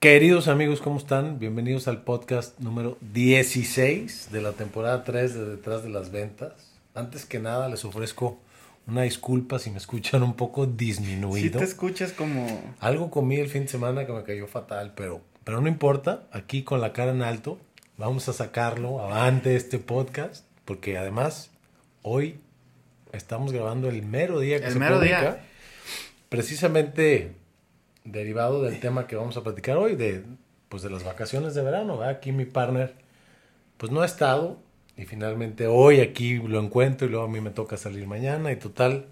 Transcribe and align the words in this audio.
Queridos 0.00 0.48
amigos, 0.48 0.80
¿cómo 0.80 0.96
están? 0.96 1.38
Bienvenidos 1.38 1.86
al 1.86 2.00
podcast 2.00 2.58
número 2.58 2.96
16 3.12 4.30
de 4.32 4.40
la 4.40 4.52
temporada 4.52 5.04
3 5.04 5.34
de 5.34 5.44
Detrás 5.44 5.82
de 5.82 5.90
las 5.90 6.10
Ventas. 6.10 6.72
Antes 6.94 7.26
que 7.26 7.38
nada, 7.38 7.68
les 7.68 7.84
ofrezco 7.84 8.38
una 8.86 9.02
disculpa 9.02 9.58
si 9.58 9.70
me 9.70 9.76
escuchan 9.76 10.22
un 10.22 10.32
poco 10.32 10.64
disminuido. 10.64 11.52
Si 11.52 11.58
te 11.58 11.64
escuchas 11.64 12.14
como... 12.14 12.46
Algo 12.80 13.10
comí 13.10 13.36
el 13.36 13.48
fin 13.48 13.64
de 13.64 13.68
semana 13.68 14.06
que 14.06 14.12
me 14.14 14.22
cayó 14.22 14.46
fatal, 14.46 14.94
pero, 14.96 15.20
pero 15.44 15.60
no 15.60 15.68
importa. 15.68 16.22
Aquí 16.32 16.62
con 16.62 16.80
la 16.80 16.94
cara 16.94 17.10
en 17.10 17.20
alto, 17.20 17.58
vamos 17.98 18.26
a 18.30 18.32
sacarlo 18.32 19.00
avante 19.00 19.54
este 19.54 19.78
podcast, 19.78 20.46
porque 20.64 20.96
además 20.96 21.50
hoy 22.00 22.40
estamos 23.12 23.52
grabando 23.52 23.90
el 23.90 24.02
mero 24.02 24.40
día 24.40 24.60
que 24.60 24.68
El 24.68 24.72
se 24.72 24.78
mero 24.78 24.96
publica. 24.96 25.20
día. 25.20 25.44
Precisamente 26.30 27.32
derivado 28.04 28.62
del 28.62 28.80
tema 28.80 29.06
que 29.06 29.16
vamos 29.16 29.36
a 29.36 29.42
platicar 29.42 29.76
hoy, 29.76 29.96
de, 29.96 30.24
pues 30.68 30.82
de 30.82 30.90
las 30.90 31.04
vacaciones 31.04 31.54
de 31.54 31.62
verano. 31.62 31.98
¿verdad? 31.98 32.16
Aquí 32.16 32.32
mi 32.32 32.44
partner, 32.44 32.94
pues 33.76 33.92
no 33.92 34.02
ha 34.02 34.06
estado. 34.06 34.58
Y 34.96 35.06
finalmente 35.06 35.66
hoy 35.66 36.00
aquí 36.00 36.34
lo 36.36 36.60
encuentro 36.60 37.06
y 37.06 37.10
luego 37.10 37.26
a 37.26 37.28
mí 37.28 37.40
me 37.40 37.50
toca 37.50 37.76
salir 37.76 38.06
mañana. 38.06 38.52
Y 38.52 38.56
total, 38.56 39.06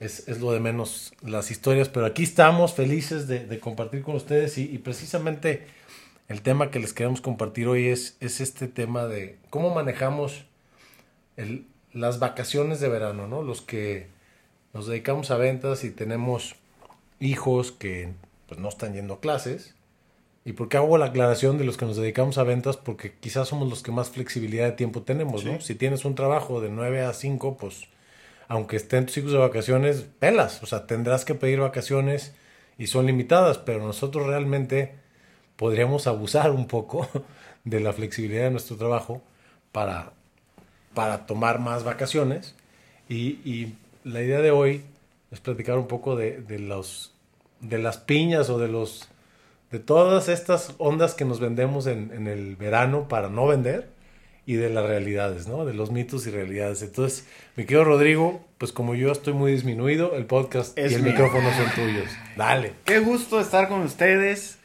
es, 0.00 0.28
es 0.28 0.40
lo 0.40 0.52
de 0.52 0.60
menos 0.60 1.12
las 1.22 1.50
historias. 1.50 1.88
Pero 1.88 2.06
aquí 2.06 2.22
estamos 2.22 2.74
felices 2.74 3.26
de, 3.26 3.46
de 3.46 3.58
compartir 3.58 4.02
con 4.02 4.14
ustedes. 4.14 4.58
Y, 4.58 4.64
y 4.64 4.78
precisamente 4.78 5.66
el 6.28 6.42
tema 6.42 6.70
que 6.70 6.78
les 6.78 6.92
queremos 6.92 7.20
compartir 7.20 7.66
hoy 7.68 7.88
es, 7.88 8.16
es 8.20 8.40
este 8.40 8.68
tema 8.68 9.06
de 9.06 9.38
cómo 9.50 9.74
manejamos 9.74 10.44
el, 11.36 11.66
las 11.92 12.18
vacaciones 12.18 12.80
de 12.80 12.88
verano, 12.88 13.26
¿no? 13.26 13.42
Los 13.42 13.62
que 13.62 14.08
nos 14.74 14.86
dedicamos 14.86 15.30
a 15.30 15.36
ventas 15.36 15.84
y 15.84 15.90
tenemos 15.90 16.54
hijos 17.20 17.72
que 17.72 18.12
pues, 18.46 18.60
no 18.60 18.68
están 18.68 18.94
yendo 18.94 19.14
a 19.14 19.20
clases. 19.20 19.74
¿Y 20.44 20.52
por 20.52 20.68
qué 20.68 20.78
hago 20.78 20.96
la 20.96 21.06
aclaración 21.06 21.58
de 21.58 21.64
los 21.64 21.76
que 21.76 21.84
nos 21.84 21.96
dedicamos 21.96 22.38
a 22.38 22.42
ventas? 22.42 22.76
Porque 22.76 23.12
quizás 23.20 23.48
somos 23.48 23.68
los 23.68 23.82
que 23.82 23.92
más 23.92 24.10
flexibilidad 24.10 24.64
de 24.64 24.72
tiempo 24.72 25.02
tenemos, 25.02 25.44
¿no? 25.44 25.60
Sí. 25.60 25.66
Si 25.68 25.74
tienes 25.74 26.04
un 26.04 26.14
trabajo 26.14 26.60
de 26.60 26.70
9 26.70 27.02
a 27.02 27.12
5, 27.12 27.56
pues 27.58 27.88
aunque 28.48 28.76
estén 28.76 29.04
tus 29.04 29.18
hijos 29.18 29.32
de 29.32 29.38
vacaciones, 29.38 30.06
pelas. 30.18 30.62
O 30.62 30.66
sea, 30.66 30.86
tendrás 30.86 31.24
que 31.24 31.34
pedir 31.34 31.60
vacaciones 31.60 32.34
y 32.78 32.86
son 32.86 33.06
limitadas, 33.06 33.58
pero 33.58 33.84
nosotros 33.84 34.26
realmente 34.26 34.94
podríamos 35.56 36.06
abusar 36.06 36.50
un 36.50 36.66
poco 36.66 37.06
de 37.64 37.80
la 37.80 37.92
flexibilidad 37.92 38.44
de 38.44 38.50
nuestro 38.50 38.76
trabajo 38.76 39.22
para, 39.70 40.12
para 40.94 41.26
tomar 41.26 41.58
más 41.58 41.84
vacaciones. 41.84 42.54
Y, 43.08 43.40
y 43.44 43.74
la 44.04 44.22
idea 44.22 44.40
de 44.40 44.50
hoy 44.50 44.82
es 45.30 45.40
platicar 45.40 45.78
un 45.78 45.86
poco 45.86 46.16
de, 46.16 46.40
de 46.40 46.58
los 46.58 47.14
de 47.60 47.78
las 47.78 47.98
piñas 47.98 48.50
o 48.50 48.58
de 48.58 48.68
los 48.68 49.08
de 49.70 49.78
todas 49.80 50.28
estas 50.28 50.74
ondas 50.78 51.14
que 51.14 51.24
nos 51.24 51.40
vendemos 51.40 51.86
en, 51.86 52.12
en 52.12 52.26
el 52.26 52.56
verano 52.56 53.08
para 53.08 53.28
no 53.28 53.46
vender 53.46 53.90
y 54.46 54.54
de 54.54 54.70
las 54.70 54.86
realidades, 54.86 55.46
¿no? 55.46 55.66
De 55.66 55.74
los 55.74 55.90
mitos 55.90 56.26
y 56.26 56.30
realidades. 56.30 56.80
Entonces, 56.80 57.26
mi 57.54 57.64
querido 57.64 57.84
Rodrigo, 57.84 58.42
pues 58.56 58.72
como 58.72 58.94
yo 58.94 59.12
estoy 59.12 59.34
muy 59.34 59.52
disminuido, 59.52 60.14
el 60.14 60.24
podcast 60.24 60.78
Es 60.78 60.92
y 60.92 60.94
el 60.94 61.02
mío. 61.02 61.12
micrófono 61.12 61.50
son 61.52 61.70
tuyos. 61.74 62.10
Dale. 62.34 62.72
Qué 62.86 63.00
gusto 63.00 63.40
estar 63.40 63.68
con 63.68 63.82
ustedes. 63.82 64.58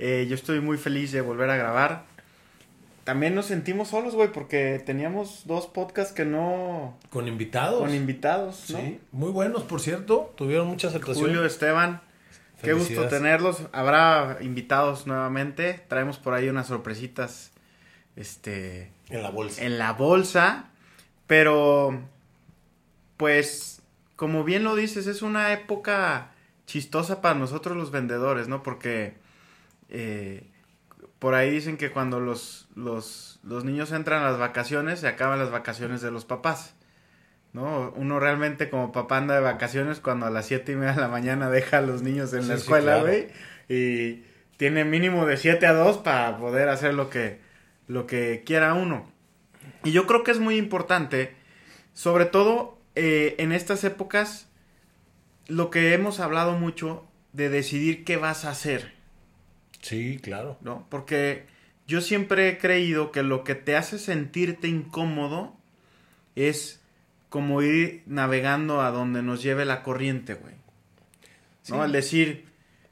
Eh, 0.00 0.26
yo 0.28 0.34
estoy 0.34 0.60
muy 0.60 0.78
feliz 0.78 1.12
de 1.12 1.20
volver 1.20 1.48
a 1.50 1.56
grabar. 1.56 2.06
También 3.10 3.34
nos 3.34 3.46
sentimos 3.46 3.88
solos, 3.88 4.14
güey, 4.14 4.30
porque 4.30 4.80
teníamos 4.86 5.42
dos 5.44 5.66
podcasts 5.66 6.12
que 6.14 6.24
no... 6.24 6.96
Con 7.10 7.26
invitados. 7.26 7.80
Con 7.80 7.92
invitados, 7.92 8.70
¿no? 8.70 8.78
Sí, 8.78 9.00
muy 9.10 9.32
buenos, 9.32 9.64
por 9.64 9.80
cierto. 9.80 10.32
Tuvieron 10.36 10.68
mucha 10.68 10.86
aceptación. 10.86 11.26
Julio, 11.26 11.44
Esteban. 11.44 12.02
Qué 12.62 12.72
gusto 12.72 13.08
tenerlos. 13.08 13.64
Habrá 13.72 14.38
invitados 14.42 15.08
nuevamente. 15.08 15.84
Traemos 15.88 16.18
por 16.18 16.34
ahí 16.34 16.48
unas 16.48 16.68
sorpresitas. 16.68 17.50
Este... 18.14 18.92
En 19.08 19.24
la 19.24 19.30
bolsa. 19.30 19.64
en 19.64 19.78
la 19.78 19.92
bolsa, 19.92 20.70
pero 21.26 22.00
pues 23.16 23.82
como 24.14 24.44
bien 24.44 24.62
lo 24.62 24.76
dices, 24.76 25.08
es 25.08 25.22
una 25.22 25.52
época 25.52 26.30
chistosa 26.66 27.20
para 27.20 27.36
nosotros 27.36 27.76
los 27.76 27.90
vendedores, 27.90 28.46
¿no? 28.46 28.62
Porque 28.62 29.14
eh, 29.88 30.44
por 31.20 31.34
ahí 31.34 31.50
dicen 31.50 31.76
que 31.76 31.92
cuando 31.92 32.18
los, 32.18 32.68
los, 32.74 33.38
los 33.44 33.64
niños 33.64 33.92
entran 33.92 34.24
a 34.24 34.30
las 34.30 34.38
vacaciones, 34.38 35.00
se 35.00 35.06
acaban 35.06 35.38
las 35.38 35.52
vacaciones 35.52 36.00
de 36.00 36.10
los 36.10 36.24
papás. 36.24 36.74
¿No? 37.52 37.92
Uno 37.96 38.20
realmente 38.20 38.70
como 38.70 38.92
papá 38.92 39.18
anda 39.18 39.34
de 39.34 39.40
vacaciones 39.40 39.98
cuando 39.98 40.26
a 40.26 40.30
las 40.30 40.46
siete 40.46 40.72
y 40.72 40.76
media 40.76 40.92
de 40.94 41.00
la 41.00 41.08
mañana 41.08 41.50
deja 41.50 41.78
a 41.78 41.82
los 41.82 42.00
niños 42.00 42.32
en 42.32 42.46
la 42.46 42.54
sí, 42.54 42.62
escuela, 42.62 43.00
claro. 43.00 43.06
güey. 43.06 43.28
Y 43.68 44.24
tiene 44.56 44.84
mínimo 44.84 45.26
de 45.26 45.36
7 45.36 45.66
a 45.66 45.72
2 45.72 45.98
para 45.98 46.36
poder 46.36 46.68
hacer 46.68 46.92
lo 46.92 47.08
que, 47.08 47.40
lo 47.88 48.06
que 48.06 48.42
quiera 48.44 48.74
uno. 48.74 49.10
Y 49.84 49.92
yo 49.92 50.06
creo 50.06 50.22
que 50.22 50.30
es 50.30 50.38
muy 50.38 50.56
importante, 50.56 51.34
sobre 51.94 52.26
todo 52.26 52.78
eh, 52.94 53.36
en 53.38 53.52
estas 53.52 53.84
épocas, 53.84 54.48
lo 55.48 55.70
que 55.70 55.94
hemos 55.94 56.20
hablado 56.20 56.52
mucho 56.52 57.06
de 57.32 57.48
decidir 57.48 58.04
qué 58.04 58.16
vas 58.16 58.44
a 58.44 58.50
hacer, 58.50 58.92
Sí, 59.82 60.18
claro. 60.22 60.58
¿no? 60.60 60.86
Porque 60.90 61.46
yo 61.86 62.00
siempre 62.00 62.48
he 62.48 62.58
creído 62.58 63.10
que 63.12 63.22
lo 63.22 63.44
que 63.44 63.54
te 63.54 63.76
hace 63.76 63.98
sentirte 63.98 64.68
incómodo 64.68 65.56
es 66.36 66.80
como 67.28 67.62
ir 67.62 68.02
navegando 68.06 68.80
a 68.80 68.90
donde 68.90 69.22
nos 69.22 69.42
lleve 69.42 69.64
la 69.64 69.82
corriente, 69.82 70.34
güey. 70.34 70.54
¿No? 71.68 71.84
El 71.84 71.92
decir, 71.92 72.46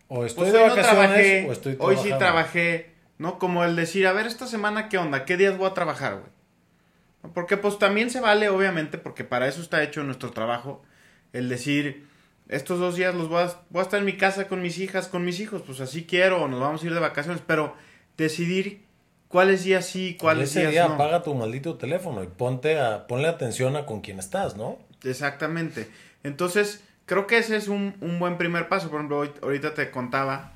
O 0.09 0.25
estoy 0.25 0.45
pues 0.45 0.53
de 0.53 0.59
hoy 0.59 0.69
no 0.69 0.77
vacaciones 0.77 1.09
trabajé, 1.09 1.47
o 1.49 1.53
estoy 1.53 1.77
hoy 1.79 1.97
sí 1.97 2.11
trabajé, 2.19 2.95
¿no? 3.19 3.39
Como 3.39 3.65
el 3.65 3.75
decir, 3.77 4.07
a 4.07 4.13
ver, 4.13 4.27
esta 4.27 4.47
semana, 4.47 4.89
¿qué 4.89 4.99
onda? 4.99 5.25
¿Qué 5.25 5.37
días 5.37 5.57
voy 5.59 5.69
a 5.69 5.75
trabajar, 5.75 6.15
güey? 6.15 6.33
¿No? 7.23 7.33
Porque 7.33 7.57
pues 7.57 7.79
también 7.79 8.11
se 8.11 8.21
vale, 8.21 8.49
obviamente, 8.49 8.99
porque 8.99 9.25
para 9.25 9.49
eso 9.49 9.61
está 9.61 9.83
hecho 9.83 10.05
nuestro 10.05 10.31
trabajo, 10.31 10.83
el 11.33 11.49
decir, 11.49 12.08
estos 12.49 12.79
dos 12.81 12.97
días 12.97 13.15
los 13.15 13.29
voy 13.29 13.43
a, 13.43 13.53
voy 13.71 13.81
a 13.81 13.83
estar 13.83 14.01
en 14.01 14.07
mi 14.07 14.17
casa 14.17 14.49
con 14.49 14.63
mis 14.63 14.79
hijas, 14.79 15.09
con 15.09 15.25
mis 15.25 15.39
hijos, 15.41 15.63
pues 15.67 15.81
así 15.81 16.05
quiero, 16.05 16.49
nos 16.49 16.61
vamos 16.61 16.83
a 16.83 16.87
ir 16.87 16.95
de 16.95 17.01
vacaciones, 17.01 17.43
pero 17.47 17.75
decidir 18.17 18.85
cuáles 19.29 19.65
días 19.65 19.85
sí, 19.87 20.17
cuáles 20.19 20.51
ese 20.51 20.61
días 20.61 20.73
día 20.73 20.89
no. 20.89 20.95
apaga 20.95 21.23
tu 21.23 21.35
maldito 21.35 21.77
teléfono 21.77 22.23
y 22.25 22.27
ponte 22.27 22.79
a, 22.81 23.07
ponle 23.07 23.29
atención 23.29 23.77
a 23.77 23.85
con 23.87 24.01
quién 24.01 24.19
estás, 24.19 24.57
¿no? 24.57 24.79
Exactamente. 25.05 25.89
Entonces, 26.25 26.83
creo 27.07 27.27
que 27.27 27.39
ese 27.39 27.57
es 27.57 27.69
un, 27.69 27.95
un 28.01 28.19
buen 28.19 28.37
primer 28.39 28.69
paso. 28.69 28.89
Por 28.91 28.97
ejemplo, 29.01 29.19
hoy- 29.19 29.33
ahorita 29.43 29.75
te 29.75 29.91
contaba 29.91 30.53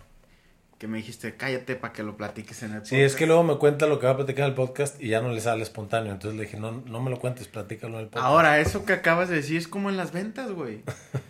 que 0.78 0.88
me 0.88 0.96
dijiste, 0.98 1.36
cállate 1.36 1.76
para 1.76 1.92
que 1.92 2.02
lo 2.02 2.16
platiques 2.16 2.60
en 2.64 2.72
el 2.74 2.84
Sí, 2.84 2.96
es 3.00 3.14
que 3.14 3.26
luego 3.26 3.44
me 3.44 3.56
cuenta 3.56 3.86
lo 3.86 4.00
que 4.00 4.06
va 4.06 4.12
a 4.14 4.16
platicar 4.16 4.46
en 4.46 4.48
el 4.50 4.54
podcast 4.56 5.00
y 5.00 5.10
ya 5.10 5.20
no 5.20 5.30
le 5.30 5.40
sale 5.40 5.62
espontáneo. 5.62 6.12
Entonces 6.12 6.36
le 6.36 6.46
dije, 6.46 6.58
no, 6.58 6.72
no 6.72 7.00
me 7.00 7.08
lo 7.10 7.20
cuentes, 7.20 7.46
platícalo 7.46 7.94
en 7.98 8.00
el 8.00 8.06
podcast. 8.06 8.26
Ahora, 8.26 8.58
eso 8.58 8.84
que 8.84 8.92
acabas 8.94 9.28
de 9.28 9.36
decir 9.36 9.58
es 9.58 9.68
como 9.68 9.90
en 9.90 9.96
las 9.96 10.12
ventas, 10.12 10.50
güey. 10.50 10.80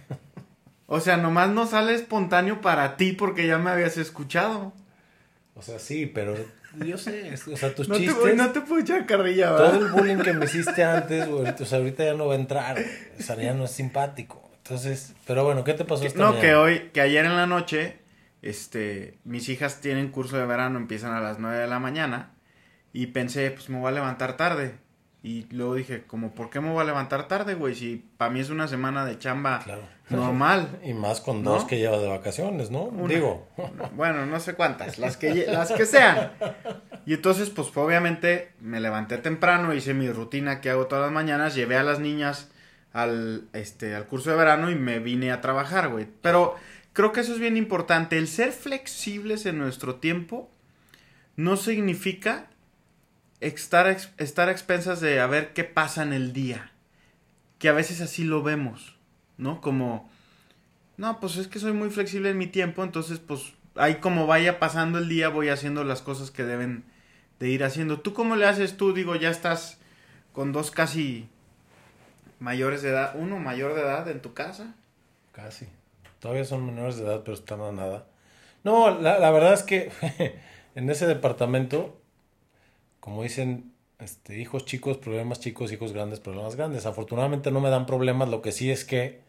O 0.94 1.00
sea, 1.00 1.16
nomás 1.16 1.48
no 1.48 1.66
sale 1.66 1.94
espontáneo 1.94 2.60
para 2.60 2.98
ti 2.98 3.12
porque 3.12 3.46
ya 3.46 3.56
me 3.56 3.70
habías 3.70 3.96
escuchado. 3.96 4.74
O 5.54 5.62
sea, 5.62 5.78
sí, 5.78 6.04
pero 6.04 6.34
yo 6.84 6.98
sé, 6.98 7.32
es- 7.32 7.48
o 7.48 7.56
sea, 7.56 7.74
tus 7.74 7.88
No 7.88 7.94
te, 7.94 8.02
chistes, 8.06 8.36
no 8.36 8.50
te 8.52 8.60
puedo 8.60 8.82
echar 8.82 9.06
carrilla, 9.06 9.56
todo 9.56 9.86
el 9.86 9.90
bullying 9.90 10.18
que 10.18 10.34
me 10.34 10.44
hiciste 10.44 10.84
antes, 10.84 11.26
güey, 11.30 11.46
o 11.58 11.64
sea, 11.64 11.78
ahorita 11.78 12.04
ya 12.04 12.12
no 12.12 12.26
va 12.26 12.34
a 12.34 12.36
entrar. 12.36 12.76
O 13.18 13.22
sea, 13.22 13.36
ya 13.36 13.54
no 13.54 13.64
es 13.64 13.70
simpático. 13.70 14.50
Entonces, 14.58 15.14
pero 15.26 15.44
bueno, 15.44 15.64
¿qué 15.64 15.72
te 15.72 15.86
pasó 15.86 16.04
esta 16.04 16.18
No, 16.18 16.26
mañana? 16.26 16.42
que 16.42 16.54
hoy, 16.56 16.90
que 16.92 17.00
ayer 17.00 17.24
en 17.24 17.36
la 17.36 17.46
noche, 17.46 17.96
este, 18.42 19.18
mis 19.24 19.48
hijas 19.48 19.80
tienen 19.80 20.08
curso 20.10 20.36
de 20.36 20.44
verano, 20.44 20.78
empiezan 20.78 21.14
a 21.14 21.20
las 21.20 21.38
9 21.38 21.56
de 21.58 21.68
la 21.68 21.78
mañana, 21.78 22.32
y 22.92 23.06
pensé, 23.06 23.50
pues 23.50 23.70
me 23.70 23.78
voy 23.78 23.88
a 23.88 23.92
levantar 23.92 24.36
tarde. 24.36 24.74
Y 25.24 25.46
luego 25.54 25.76
dije, 25.76 26.02
como, 26.06 26.34
¿por 26.34 26.50
qué 26.50 26.60
me 26.60 26.70
voy 26.70 26.80
a 26.82 26.84
levantar 26.84 27.28
tarde, 27.28 27.54
güey? 27.54 27.74
Si 27.76 28.04
para 28.16 28.30
mí 28.30 28.40
es 28.40 28.50
una 28.50 28.66
semana 28.68 29.04
de 29.04 29.18
chamba 29.18 29.60
Claro. 29.64 29.82
Normal. 30.12 30.80
Y 30.84 30.94
más 30.94 31.20
con 31.20 31.42
¿No? 31.42 31.52
dos 31.52 31.64
que 31.64 31.78
llevas 31.78 32.00
de 32.00 32.08
vacaciones, 32.08 32.70
¿no? 32.70 32.82
Una. 32.84 33.12
Digo, 33.12 33.46
Bueno, 33.96 34.26
no 34.26 34.40
sé 34.40 34.54
cuántas, 34.54 34.98
las 34.98 35.16
que, 35.16 35.46
las 35.46 35.72
que 35.72 35.86
sean. 35.86 36.32
Y 37.06 37.14
entonces, 37.14 37.50
pues 37.50 37.68
obviamente 37.76 38.52
me 38.60 38.80
levanté 38.80 39.18
temprano, 39.18 39.74
hice 39.74 39.94
mi 39.94 40.10
rutina 40.10 40.60
que 40.60 40.70
hago 40.70 40.86
todas 40.86 41.04
las 41.04 41.12
mañanas, 41.12 41.54
llevé 41.54 41.76
a 41.76 41.82
las 41.82 41.98
niñas 41.98 42.50
al, 42.92 43.48
este, 43.52 43.94
al 43.94 44.06
curso 44.06 44.30
de 44.30 44.36
verano 44.36 44.70
y 44.70 44.74
me 44.74 44.98
vine 44.98 45.32
a 45.32 45.40
trabajar, 45.40 45.88
güey. 45.88 46.06
Pero 46.20 46.56
creo 46.92 47.12
que 47.12 47.20
eso 47.20 47.32
es 47.32 47.38
bien 47.38 47.56
importante. 47.56 48.18
El 48.18 48.28
ser 48.28 48.52
flexibles 48.52 49.46
en 49.46 49.58
nuestro 49.58 49.96
tiempo 49.96 50.50
no 51.36 51.56
significa 51.56 52.46
estar, 53.40 53.96
estar 54.18 54.48
a 54.48 54.52
expensas 54.52 55.00
de 55.00 55.20
a 55.20 55.26
ver 55.26 55.52
qué 55.52 55.64
pasa 55.64 56.02
en 56.02 56.12
el 56.12 56.32
día. 56.32 56.70
Que 57.58 57.68
a 57.68 57.72
veces 57.72 58.00
así 58.00 58.24
lo 58.24 58.42
vemos, 58.42 58.91
¿no? 59.36 59.60
Como, 59.60 60.10
no, 60.96 61.20
pues 61.20 61.36
es 61.36 61.48
que 61.48 61.58
soy 61.58 61.72
muy 61.72 61.90
flexible 61.90 62.30
en 62.30 62.38
mi 62.38 62.46
tiempo, 62.46 62.82
entonces 62.84 63.18
pues 63.18 63.54
ahí 63.74 63.96
como 63.96 64.26
vaya 64.26 64.58
pasando 64.58 64.98
el 64.98 65.08
día 65.08 65.28
voy 65.28 65.48
haciendo 65.48 65.84
las 65.84 66.02
cosas 66.02 66.30
que 66.30 66.44
deben 66.44 66.84
de 67.38 67.48
ir 67.48 67.64
haciendo. 67.64 68.00
¿Tú 68.00 68.12
cómo 68.14 68.36
le 68.36 68.46
haces 68.46 68.76
tú? 68.76 68.92
Digo, 68.92 69.16
ya 69.16 69.30
estás 69.30 69.78
con 70.32 70.52
dos 70.52 70.70
casi 70.70 71.28
mayores 72.38 72.82
de 72.82 72.90
edad, 72.90 73.14
uno 73.16 73.38
mayor 73.38 73.74
de 73.74 73.82
edad 73.82 74.08
en 74.08 74.20
tu 74.20 74.34
casa. 74.34 74.74
casi. 75.32 75.66
Todavía 76.18 76.44
son 76.44 76.64
menores 76.64 76.98
de 76.98 77.04
edad, 77.04 77.22
pero 77.24 77.34
están 77.34 77.60
a 77.62 77.72
nada. 77.72 78.06
No, 78.62 79.00
la, 79.00 79.18
la 79.18 79.30
verdad 79.32 79.54
es 79.54 79.64
que 79.64 79.90
en 80.76 80.88
ese 80.88 81.06
departamento, 81.06 82.00
como 83.00 83.24
dicen, 83.24 83.72
este, 84.02 84.38
hijos 84.38 84.64
chicos, 84.64 84.98
problemas 84.98 85.40
chicos, 85.40 85.72
hijos 85.72 85.92
grandes, 85.92 86.20
problemas 86.20 86.56
grandes. 86.56 86.86
Afortunadamente 86.86 87.50
no 87.50 87.60
me 87.60 87.70
dan 87.70 87.86
problemas, 87.86 88.28
lo 88.28 88.42
que 88.42 88.52
sí 88.52 88.70
es 88.70 88.84
que, 88.84 89.20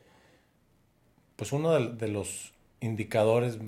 pues 1.35 1.51
uno 1.51 1.73
de, 1.73 1.93
de 1.93 2.07
los 2.07 2.53
indicadores 2.79 3.59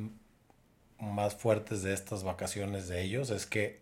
más 1.00 1.36
fuertes 1.36 1.84
de 1.84 1.94
estas 1.94 2.24
vacaciones 2.24 2.88
de 2.88 3.02
ellos 3.02 3.30
es 3.30 3.46
que 3.46 3.82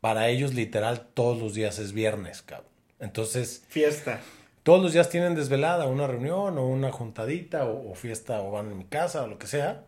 para 0.00 0.28
ellos 0.28 0.54
literal 0.54 1.08
todos 1.14 1.40
los 1.40 1.54
días 1.54 1.78
es 1.78 1.92
viernes, 1.92 2.42
cabrón. 2.42 2.70
Entonces, 2.98 3.64
Fiesta. 3.68 4.20
todos 4.62 4.82
los 4.82 4.92
días 4.92 5.08
tienen 5.08 5.34
desvelada, 5.34 5.86
una 5.86 6.06
reunión 6.06 6.58
o 6.58 6.66
una 6.66 6.90
juntadita 6.92 7.66
o, 7.66 7.90
o 7.90 7.94
fiesta 7.94 8.42
o 8.42 8.50
van 8.50 8.70
en 8.70 8.78
mi 8.78 8.84
casa 8.84 9.22
o 9.22 9.26
lo 9.26 9.38
que 9.38 9.46
sea. 9.46 9.84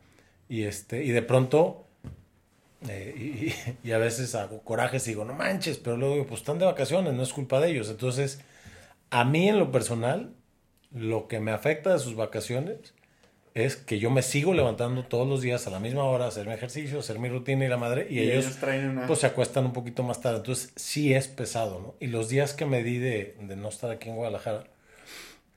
Y 0.49 0.65
este, 0.65 1.05
y 1.05 1.11
de 1.11 1.23
pronto, 1.23 1.87
eh, 2.89 3.15
y, 3.85 3.89
y 3.89 3.93
a 3.93 3.99
veces 3.99 4.35
hago 4.35 4.63
corajes 4.63 5.07
y 5.07 5.11
digo, 5.11 5.25
no 5.25 5.35
manches, 5.35 5.79
pero 5.79 5.97
luego 5.97 6.15
digo, 6.15 6.27
pues 6.27 6.41
están 6.41 6.59
de 6.59 6.67
vacaciones, 6.67 7.13
no 7.15 7.23
es 7.23 7.33
culpa 7.33 7.61
de 7.61 7.71
ellos. 7.71 7.89
Entonces, 7.91 8.41
a 9.11 9.25
mí 9.25 9.49
en 9.49 9.59
lo 9.59 9.71
personal, 9.73 10.35
lo 10.93 11.29
que 11.29 11.41
me 11.41 11.53
afecta 11.53 11.93
de 11.93 11.99
sus 12.01 12.17
vacaciones 12.17 12.95
es 13.55 13.77
que 13.77 13.99
yo 13.99 14.11
me 14.11 14.23
sigo 14.23 14.55
levantando 14.55 15.05
todos 15.05 15.29
los 15.29 15.43
días 15.43 15.67
a 15.67 15.71
la 15.71 15.81
misma 15.81 16.05
hora 16.05 16.27
a 16.27 16.29
hacer 16.29 16.47
mi 16.47 16.55
ejercicio, 16.55 17.01
hacer 17.01 17.19
mi 17.19 17.29
rutina 17.29 17.65
y 17.67 17.69
la 17.69 17.77
madre, 17.79 18.07
y, 18.11 18.21
Y 18.21 18.31
ellos, 18.31 18.47
ellos 18.47 18.59
traen 18.59 18.89
una- 18.91 19.07
pues 19.07 19.21
se 19.21 19.27
acuestan 19.27 19.67
un 19.67 19.73
poquito 19.75 20.03
más 20.05 20.21
tarde. 20.23 20.39
Entonces 20.39 20.73
sí 20.77 21.15
es 21.15 21.29
pesado, 21.29 21.81
¿no? 21.81 21.95
Y 22.01 22.09
los 22.09 22.29
días 22.31 22.55
que 22.55 22.67
me 22.67 22.83
di 22.85 22.99
de, 22.99 23.37
de 23.41 23.57
no 23.57 23.69
estar 23.69 23.91
aquí 23.91 24.09
en 24.11 24.17
Guadalajara, 24.17 24.65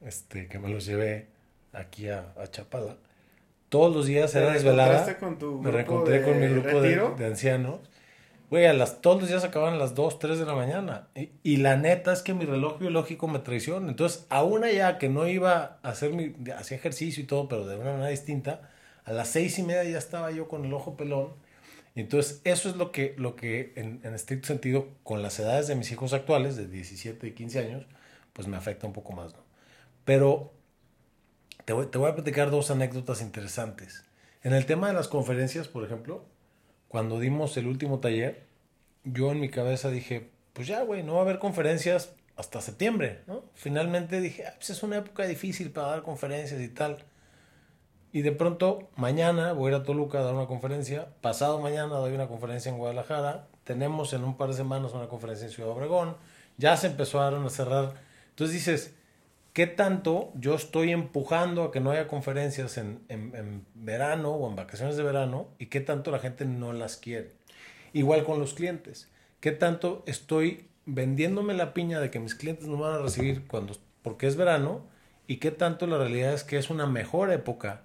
este, 0.06 0.48
que 0.48 0.60
me 0.60 0.70
los 0.70 0.86
llevé 0.86 1.28
aquí 1.74 2.10
a, 2.10 2.34
a 2.38 2.48
Chapala, 2.50 2.98
todos 3.70 3.96
los 3.96 4.06
días 4.06 4.32
¿Te 4.32 4.40
era 4.40 4.54
desvelada. 4.54 5.18
con 5.18 5.38
tu 5.38 5.62
Me 5.62 5.72
reencontré 5.72 6.22
con 6.22 6.40
mi 6.40 6.48
grupo 6.48 6.82
de, 6.82 6.96
de 7.18 7.26
ancianos. 7.26 7.80
Güey, 8.50 8.68
a 8.68 8.74
las, 8.74 9.02
todos 9.02 9.20
los 9.22 9.30
días 9.30 9.44
acababan 9.44 9.74
a 9.74 9.78
las 9.78 9.96
2, 9.96 10.20
3 10.20 10.40
de 10.40 10.46
la 10.46 10.54
mañana. 10.54 11.08
Y, 11.16 11.32
y 11.44 11.58
la 11.58 11.78
neta 11.78 12.14
es 12.14 12.22
que 12.22 12.34
mi 12.34 12.46
reloj 12.46 12.80
biológico 12.80 13.28
me 13.28 13.40
traiciona. 13.40 13.90
Entonces, 13.90 14.28
aún 14.30 14.64
allá 14.64 14.98
que 14.98 15.10
no 15.10 15.28
iba 15.28 15.80
a 15.82 15.90
hacer 15.90 16.14
mi, 16.14 16.34
hacía 16.54 16.78
ejercicio 16.78 17.24
y 17.24 17.28
todo, 17.28 17.48
pero 17.48 17.66
de 17.66 17.76
una 17.76 17.92
manera 17.92 18.10
distinta, 18.10 18.70
a 19.04 19.14
las 19.14 19.30
seis 19.30 19.58
y 19.58 19.64
media 19.64 19.84
ya 19.84 19.98
estaba 19.98 20.32
yo 20.32 20.48
con 20.48 20.64
el 20.64 20.74
ojo 20.74 20.96
pelón. 20.96 21.34
Entonces, 21.96 22.42
eso 22.44 22.70
es 22.70 22.76
lo 22.76 22.92
que, 22.92 23.16
lo 23.18 23.36
que 23.36 23.74
en, 23.78 24.02
en 24.04 24.14
estricto 24.14 24.48
sentido, 24.48 24.90
con 25.04 25.22
las 25.24 25.40
edades 25.40 25.68
de 25.68 25.76
mis 25.76 25.92
hijos 25.92 26.14
actuales, 26.14 26.56
de 26.56 26.68
17 26.68 27.26
y 27.28 27.32
15 27.32 27.60
años, 27.60 27.88
pues 28.34 28.48
me 28.48 28.58
afecta 28.58 28.86
un 28.86 28.94
poco 28.94 29.14
más, 29.14 29.34
¿no? 29.34 29.40
Pero 30.04 30.54
te 31.64 31.74
voy, 31.74 31.88
te 31.88 31.98
voy 31.98 32.10
a 32.10 32.16
platicar 32.16 32.52
dos 32.52 32.72
anécdotas 32.72 33.22
interesantes. 33.22 34.04
En 34.44 34.54
el 34.54 34.66
tema 34.66 34.88
de 34.88 34.94
las 34.94 35.08
conferencias, 35.08 35.68
por 35.68 35.84
ejemplo, 35.84 36.26
cuando 36.88 37.20
dimos 37.20 37.58
el 37.58 37.68
último 37.68 38.00
taller, 38.00 38.46
yo 39.04 39.32
en 39.32 39.40
mi 39.40 39.50
cabeza 39.50 39.90
dije, 39.90 40.30
pues 40.54 40.68
ya, 40.68 40.82
güey, 40.84 41.04
no 41.04 41.14
va 41.14 41.20
a 41.20 41.24
haber 41.24 41.40
conferencias 41.40 42.14
hasta 42.36 42.62
septiembre, 42.62 43.22
¿no? 43.28 43.44
Finalmente 43.54 44.20
dije, 44.20 44.46
ah, 44.46 44.54
pues 44.56 44.70
es 44.70 44.84
una 44.84 44.98
época 44.98 45.26
difícil 45.26 45.72
para 45.72 45.88
dar 45.88 46.04
conferencias 46.04 46.62
y 46.62 46.68
tal. 46.68 46.98
Y 48.12 48.22
de 48.22 48.32
pronto, 48.32 48.90
mañana 48.96 49.54
voy 49.54 49.72
a 49.72 49.76
ir 49.76 49.82
a 49.82 49.84
Toluca 49.84 50.20
a 50.20 50.24
dar 50.24 50.34
una 50.34 50.48
conferencia, 50.48 51.10
pasado 51.22 51.60
mañana 51.60 51.96
doy 51.96 52.14
una 52.14 52.28
conferencia 52.28 52.70
en 52.70 52.78
Guadalajara, 52.78 53.48
tenemos 53.64 54.14
en 54.14 54.24
un 54.24 54.38
par 54.38 54.50
de 54.50 54.56
semanas 54.56 54.94
una 54.94 55.08
conferencia 55.08 55.48
en 55.48 55.52
Ciudad 55.52 55.72
Obregón, 55.72 56.16
ya 56.58 56.78
se 56.78 56.88
empezaron 56.88 57.46
a 57.46 57.50
cerrar. 57.50 57.96
Entonces 58.30 58.54
dices, 58.54 58.96
¿qué 59.56 59.68
tanto 59.68 60.34
yo 60.36 60.54
estoy 60.54 60.92
empujando 60.92 61.64
a 61.64 61.72
que 61.72 61.80
no 61.80 61.92
haya 61.92 62.10
conferencias 62.10 62.78
en, 62.78 63.00
en, 63.08 63.66
verano 63.74 64.32
o 64.32 64.50
en 64.50 64.58
vacaciones 64.58 64.98
de 64.98 65.04
verano 65.04 65.48
y 65.58 65.68
qué 65.68 65.80
tanto 65.80 66.12
la 66.12 66.20
gente 66.20 66.44
no 66.44 66.74
las 66.74 66.98
quiere? 66.98 67.32
Igual 67.94 68.26
con 68.26 68.38
los 68.38 68.54
clientes. 68.54 69.10
¿Qué 69.40 69.54
tanto 69.54 70.04
estoy 70.08 70.68
vendiéndome 70.86 71.54
la 71.54 71.74
piña 71.74 72.02
de 72.02 72.12
que 72.12 72.20
mis 72.20 72.36
clientes 72.36 72.68
no 72.68 72.76
van 72.76 72.96
a 72.96 72.98
recibir 72.98 73.48
cuando 73.48 73.78
porque 74.02 74.28
es 74.28 74.36
verano 74.36 74.86
y 75.26 75.38
qué 75.38 75.52
tanto 75.52 75.88
la 75.88 76.00
realidad 76.00 76.34
es 76.34 76.44
que 76.44 76.58
es 76.58 76.70
una 76.70 76.86
mejor 76.86 77.32
época 77.32 77.84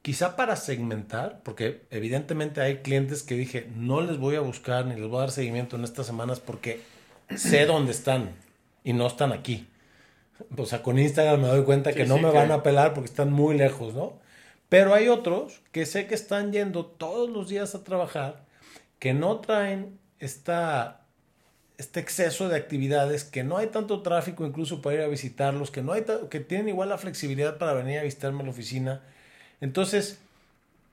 quizá 0.00 0.36
para 0.36 0.56
segmentar, 0.56 1.42
porque 1.44 1.82
evidentemente 1.90 2.62
hay 2.62 2.78
clientes 2.78 3.22
que 3.22 3.34
dije, 3.34 3.70
no 3.76 4.00
les 4.00 4.16
voy 4.16 4.36
a 4.36 4.40
buscar 4.40 4.86
ni 4.86 4.94
les 4.94 5.06
voy 5.06 5.18
a 5.18 5.20
dar 5.20 5.30
seguimiento 5.32 5.76
en 5.76 5.84
estas 5.84 6.06
semanas 6.06 6.40
porque 6.40 6.80
sé 7.36 7.66
dónde 7.66 7.92
están 7.92 8.30
y 8.82 8.94
no 8.94 9.06
están 9.06 9.32
aquí. 9.32 9.66
O 10.56 10.66
sea, 10.66 10.82
con 10.82 10.98
Instagram 10.98 11.40
me 11.42 11.48
doy 11.48 11.64
cuenta 11.64 11.92
Sí, 11.92 11.98
que 11.98 12.06
no 12.06 12.16
sí, 12.16 12.22
me 12.22 12.30
que- 12.30 12.36
van 12.38 12.52
a 12.52 12.62
pelar 12.62 12.94
porque 12.94 13.08
están 13.10 13.32
muy 13.32 13.56
lejos, 13.56 13.94
¿no? 13.94 14.14
Pero 14.68 14.94
hay 14.94 15.08
otros 15.08 15.62
que 15.72 15.86
sé 15.86 16.06
que 16.06 16.14
están 16.14 16.52
yendo 16.52 16.86
todos 16.86 17.30
los 17.30 17.48
días 17.48 17.74
a 17.74 17.84
trabajar, 17.84 18.44
que 18.98 19.14
no 19.14 19.40
traen 19.40 19.98
esta, 20.18 21.02
este 21.78 22.00
exceso 22.00 22.48
de 22.48 22.56
actividades, 22.56 23.24
que 23.24 23.44
no 23.44 23.56
hay 23.58 23.68
tanto 23.68 24.02
tráfico 24.02 24.46
incluso 24.46 24.82
para 24.82 24.96
ir 24.96 25.02
a 25.02 25.08
visitarlos, 25.08 25.70
que, 25.70 25.82
no 25.82 25.92
hay 25.92 26.04
que 26.30 26.40
tienen 26.40 26.68
igual 26.68 26.88
la 26.88 26.98
flexibilidad 26.98 27.58
para 27.58 27.74
venir 27.74 27.98
a 27.98 28.02
visitarme 28.02 28.40
a 28.40 28.44
la 28.44 28.50
oficina. 28.50 29.02
Entonces, 29.60 30.18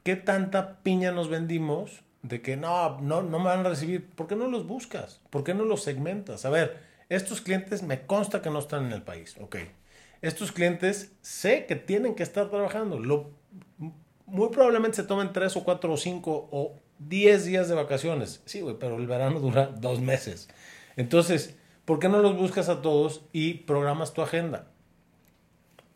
¿qué 0.03 0.15
tanta 0.15 0.77
piña 0.83 1.11
nos 1.11 1.29
vendimos 1.29 2.01
de 2.23 2.41
que 2.41 2.57
no, 2.57 2.99
no, 3.01 3.21
no 3.23 3.39
me 3.39 3.45
van 3.45 3.65
a 3.65 3.69
recibir? 3.69 4.09
¿Por 4.11 4.27
qué 4.27 4.35
no 4.35 4.47
los 4.47 4.67
buscas? 4.67 5.21
¿Por 5.29 5.43
qué 5.43 5.53
no 5.53 5.65
los 5.65 5.83
segmentas? 5.83 6.45
A 6.45 6.49
ver, 6.49 6.79
estos 7.11 7.41
clientes 7.41 7.83
me 7.83 8.05
consta 8.05 8.41
que 8.41 8.49
no 8.49 8.59
están 8.59 8.85
en 8.85 8.93
el 8.93 9.01
país, 9.01 9.35
ok. 9.41 9.57
Estos 10.21 10.53
clientes 10.53 11.11
sé 11.21 11.65
que 11.65 11.75
tienen 11.75 12.15
que 12.15 12.23
estar 12.23 12.49
trabajando. 12.49 12.99
Lo, 12.99 13.31
muy 14.25 14.47
probablemente 14.47 14.95
se 14.95 15.03
tomen 15.03 15.33
tres 15.33 15.57
o 15.57 15.65
cuatro 15.65 15.91
o 15.91 15.97
cinco 15.97 16.47
o 16.53 16.79
diez 16.99 17.43
días 17.43 17.67
de 17.67 17.75
vacaciones. 17.75 18.41
Sí, 18.45 18.61
güey, 18.61 18.77
pero 18.79 18.95
el 18.95 19.07
verano 19.07 19.39
dura 19.41 19.65
dos 19.65 19.99
meses. 19.99 20.47
Entonces, 20.95 21.57
¿por 21.83 21.99
qué 21.99 22.07
no 22.07 22.19
los 22.19 22.37
buscas 22.37 22.69
a 22.69 22.81
todos 22.81 23.25
y 23.33 23.55
programas 23.55 24.13
tu 24.13 24.21
agenda? 24.21 24.69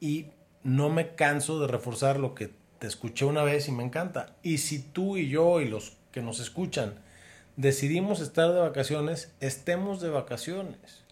Y 0.01 0.31
no 0.63 0.89
me 0.89 1.15
canso 1.15 1.61
de 1.61 1.67
reforzar 1.67 2.19
lo 2.19 2.35
que 2.35 2.51
te 2.79 2.87
escuché 2.87 3.23
una 3.23 3.43
vez 3.43 3.69
y 3.69 3.71
me 3.71 3.85
encanta. 3.85 4.35
Y 4.43 4.57
si 4.57 4.79
tú 4.79 5.15
y 5.15 5.29
yo 5.29 5.61
y 5.61 5.69
los 5.69 5.95
que 6.11 6.21
nos 6.21 6.41
escuchan 6.41 6.95
decidimos 7.55 8.19
estar 8.19 8.51
de 8.51 8.59
vacaciones, 8.59 9.33
estemos 9.39 10.01
de 10.01 10.09
vacaciones. 10.09 11.04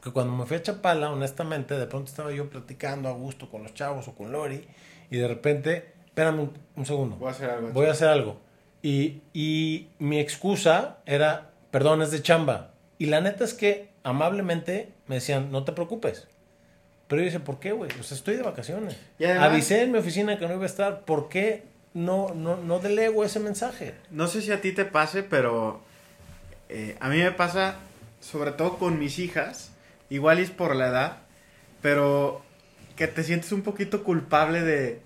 Porque 0.00 0.12
cuando 0.14 0.32
me 0.34 0.46
fui 0.46 0.56
a 0.56 0.62
Chapala, 0.62 1.10
honestamente, 1.10 1.78
de 1.78 1.86
pronto 1.86 2.08
estaba 2.10 2.32
yo 2.32 2.48
platicando 2.48 3.08
a 3.08 3.12
gusto 3.12 3.50
con 3.50 3.62
los 3.62 3.74
chavos 3.74 4.08
o 4.08 4.14
con 4.14 4.32
Lori 4.32 4.64
y 5.10 5.18
de 5.18 5.28
repente, 5.28 5.92
espérame 6.06 6.40
un, 6.40 6.52
un 6.76 6.86
segundo, 6.86 7.16
Voy 7.16 7.28
a 7.28 7.32
hacer 7.32 7.50
algo. 7.50 7.68
voy 7.72 7.86
a 7.86 7.90
hacer 7.90 8.08
algo. 8.08 8.38
Y, 8.82 9.20
y 9.34 9.88
mi 9.98 10.18
excusa 10.18 10.98
era, 11.04 11.50
perdón, 11.70 12.00
es 12.00 12.10
de 12.12 12.22
chamba. 12.22 12.70
Y 12.98 13.06
la 13.06 13.20
neta 13.20 13.44
es 13.44 13.52
que 13.52 13.90
amablemente 14.02 14.88
me 15.06 15.16
decían, 15.16 15.52
no 15.52 15.64
te 15.64 15.72
preocupes. 15.72 16.26
Pero 17.06 17.20
yo 17.20 17.26
dije, 17.26 17.40
¿por 17.40 17.58
qué, 17.60 17.72
güey? 17.72 17.90
Pues 17.94 18.10
estoy 18.12 18.36
de 18.36 18.42
vacaciones. 18.42 18.96
Y 19.18 19.24
además- 19.24 19.48
Avisé 19.50 19.82
en 19.82 19.92
mi 19.92 19.98
oficina 19.98 20.38
que 20.38 20.46
no 20.46 20.54
iba 20.54 20.62
a 20.62 20.66
estar. 20.66 21.00
¿Por 21.04 21.28
qué 21.28 21.64
no, 21.92 22.32
no, 22.34 22.56
no 22.56 22.78
delego 22.78 23.22
ese 23.24 23.40
mensaje? 23.40 23.94
No 24.10 24.28
sé 24.28 24.40
si 24.40 24.50
a 24.52 24.60
ti 24.62 24.72
te 24.72 24.86
pase, 24.86 25.22
pero 25.24 25.82
eh, 26.70 26.96
a 27.00 27.08
mí 27.10 27.18
me 27.18 27.32
pasa, 27.32 27.74
sobre 28.20 28.52
todo 28.52 28.78
con 28.78 28.98
mis 28.98 29.18
hijas, 29.18 29.69
igual 30.10 30.38
es 30.38 30.50
por 30.50 30.76
la 30.76 30.88
edad, 30.88 31.18
pero 31.80 32.42
que 32.96 33.06
te 33.06 33.22
sientes 33.24 33.52
un 33.52 33.62
poquito 33.62 34.04
culpable 34.04 34.60
de, 34.62 35.00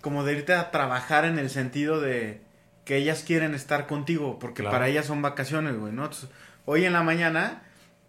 como 0.00 0.22
de 0.24 0.34
irte 0.34 0.52
a 0.54 0.70
trabajar 0.70 1.24
en 1.24 1.38
el 1.38 1.50
sentido 1.50 2.00
de 2.00 2.40
que 2.84 2.96
ellas 2.96 3.24
quieren 3.26 3.54
estar 3.54 3.86
contigo, 3.86 4.38
porque 4.38 4.62
Claro. 4.62 4.74
para 4.74 4.88
ellas 4.88 5.06
son 5.06 5.22
vacaciones, 5.22 5.76
güey, 5.76 5.92
¿no? 5.92 6.04
Entonces, 6.04 6.28
hoy 6.66 6.84
en 6.84 6.92
la 6.92 7.02
mañana, 7.02 7.62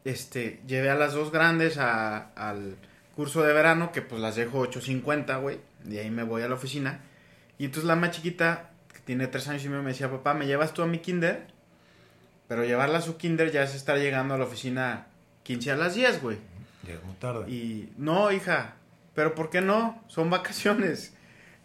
este, 0.04 0.60
llevé 0.68 0.90
a 0.90 0.96
las 0.96 1.14
dos 1.14 1.32
grandes 1.32 1.78
a- 1.78 2.30
al 2.36 2.75
curso 3.16 3.42
de 3.42 3.54
verano, 3.54 3.92
que 3.94 4.02
pues 4.02 4.22
las 4.22 4.36
dejo 4.36 4.60
8.50, 4.60 5.38
güey, 5.38 5.60
y 5.90 5.98
ahí 5.98 6.12
me 6.12 6.24
voy 6.24 6.42
a 6.42 6.50
la 6.50 6.56
oficina. 6.56 7.00
Y 7.58 7.66
entonces 7.66 7.88
la 7.88 7.96
más 7.96 8.12
chiquita, 8.12 8.70
que 8.94 9.00
tiene 9.00 9.28
tres 9.28 9.48
años 9.48 9.64
y 9.64 9.70
medio, 9.70 9.82
me 9.84 9.92
decía, 9.92 10.12
papá, 10.12 10.34
¿me 10.34 10.46
llevas 10.46 10.74
tú 10.74 10.84
a 10.84 10.88
mi 10.88 11.00
kinder? 11.00 11.48
Pero 12.50 12.66
llevarla 12.66 12.98
a 13.00 13.02
su 13.02 13.16
kinder 13.18 13.52
ya 13.52 13.64
es 13.64 13.74
estar 13.74 13.98
llegando 13.98 14.34
a 14.36 14.38
la 14.38 14.44
oficina 14.44 15.08
15 15.46 15.72
a 15.72 15.75
las 15.75 15.94
10, 15.94 16.22
güey. 16.22 16.38
Llega 16.86 17.00
muy 17.06 17.16
tarde. 17.16 17.50
Y 17.50 17.94
no, 17.98 18.32
hija, 18.32 18.74
pero 19.14 19.36
¿por 19.36 19.50
qué 19.50 19.62
no? 19.62 20.04
Son 20.08 20.30
vacaciones. 20.30 21.14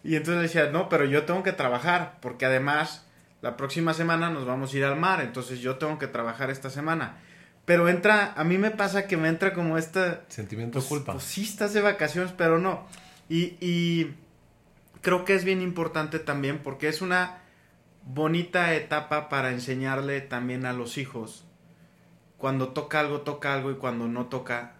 Y 0.03 0.15
entonces 0.15 0.37
le 0.37 0.43
decía, 0.43 0.71
no, 0.71 0.87
pero 0.87 1.05
yo 1.05 1.25
tengo 1.25 1.43
que 1.43 1.51
trabajar, 1.51 2.17
porque 2.21 2.45
además 2.45 3.05
la 3.41 3.57
próxima 3.57 3.93
semana 3.93 4.29
nos 4.29 4.45
vamos 4.45 4.73
a 4.73 4.77
ir 4.77 4.85
al 4.85 4.97
mar, 4.97 5.21
entonces 5.21 5.59
yo 5.59 5.77
tengo 5.77 5.97
que 5.97 6.07
trabajar 6.07 6.49
esta 6.51 6.69
semana. 6.69 7.17
Pero 7.65 7.89
entra, 7.89 8.33
a 8.35 8.43
mí 8.43 8.57
me 8.57 8.71
pasa 8.71 9.07
que 9.07 9.17
me 9.17 9.29
entra 9.29 9.53
como 9.53 9.77
esta... 9.77 10.21
Sentimiento 10.27 10.79
de 10.79 10.87
culpa. 10.87 11.13
Pues 11.13 11.23
sí 11.23 11.43
estás 11.43 11.73
de 11.73 11.81
vacaciones, 11.81 12.33
pero 12.35 12.59
no. 12.59 12.87
Y, 13.29 13.57
y 13.59 14.15
creo 15.01 15.25
que 15.25 15.35
es 15.35 15.43
bien 15.43 15.61
importante 15.61 16.19
también 16.19 16.59
porque 16.59 16.87
es 16.87 17.01
una 17.01 17.39
bonita 18.03 18.73
etapa 18.73 19.29
para 19.29 19.51
enseñarle 19.51 20.21
también 20.21 20.65
a 20.65 20.73
los 20.73 20.97
hijos. 20.97 21.45
Cuando 22.41 22.69
toca 22.69 22.99
algo, 22.99 23.21
toca 23.21 23.53
algo 23.53 23.69
y 23.71 23.75
cuando 23.75 24.07
no 24.07 24.25
toca, 24.25 24.73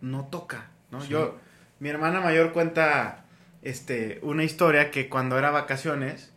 no 0.00 0.26
toca. 0.26 0.68
¿no? 0.92 1.00
Sí. 1.02 1.08
Yo, 1.08 1.36
mi 1.80 1.88
hermana 1.88 2.20
mayor 2.20 2.52
cuenta 2.52 3.24
este, 3.62 4.20
una 4.22 4.44
historia 4.44 4.92
que 4.92 5.08
cuando 5.08 5.36
era 5.36 5.50
vacaciones, 5.50 6.32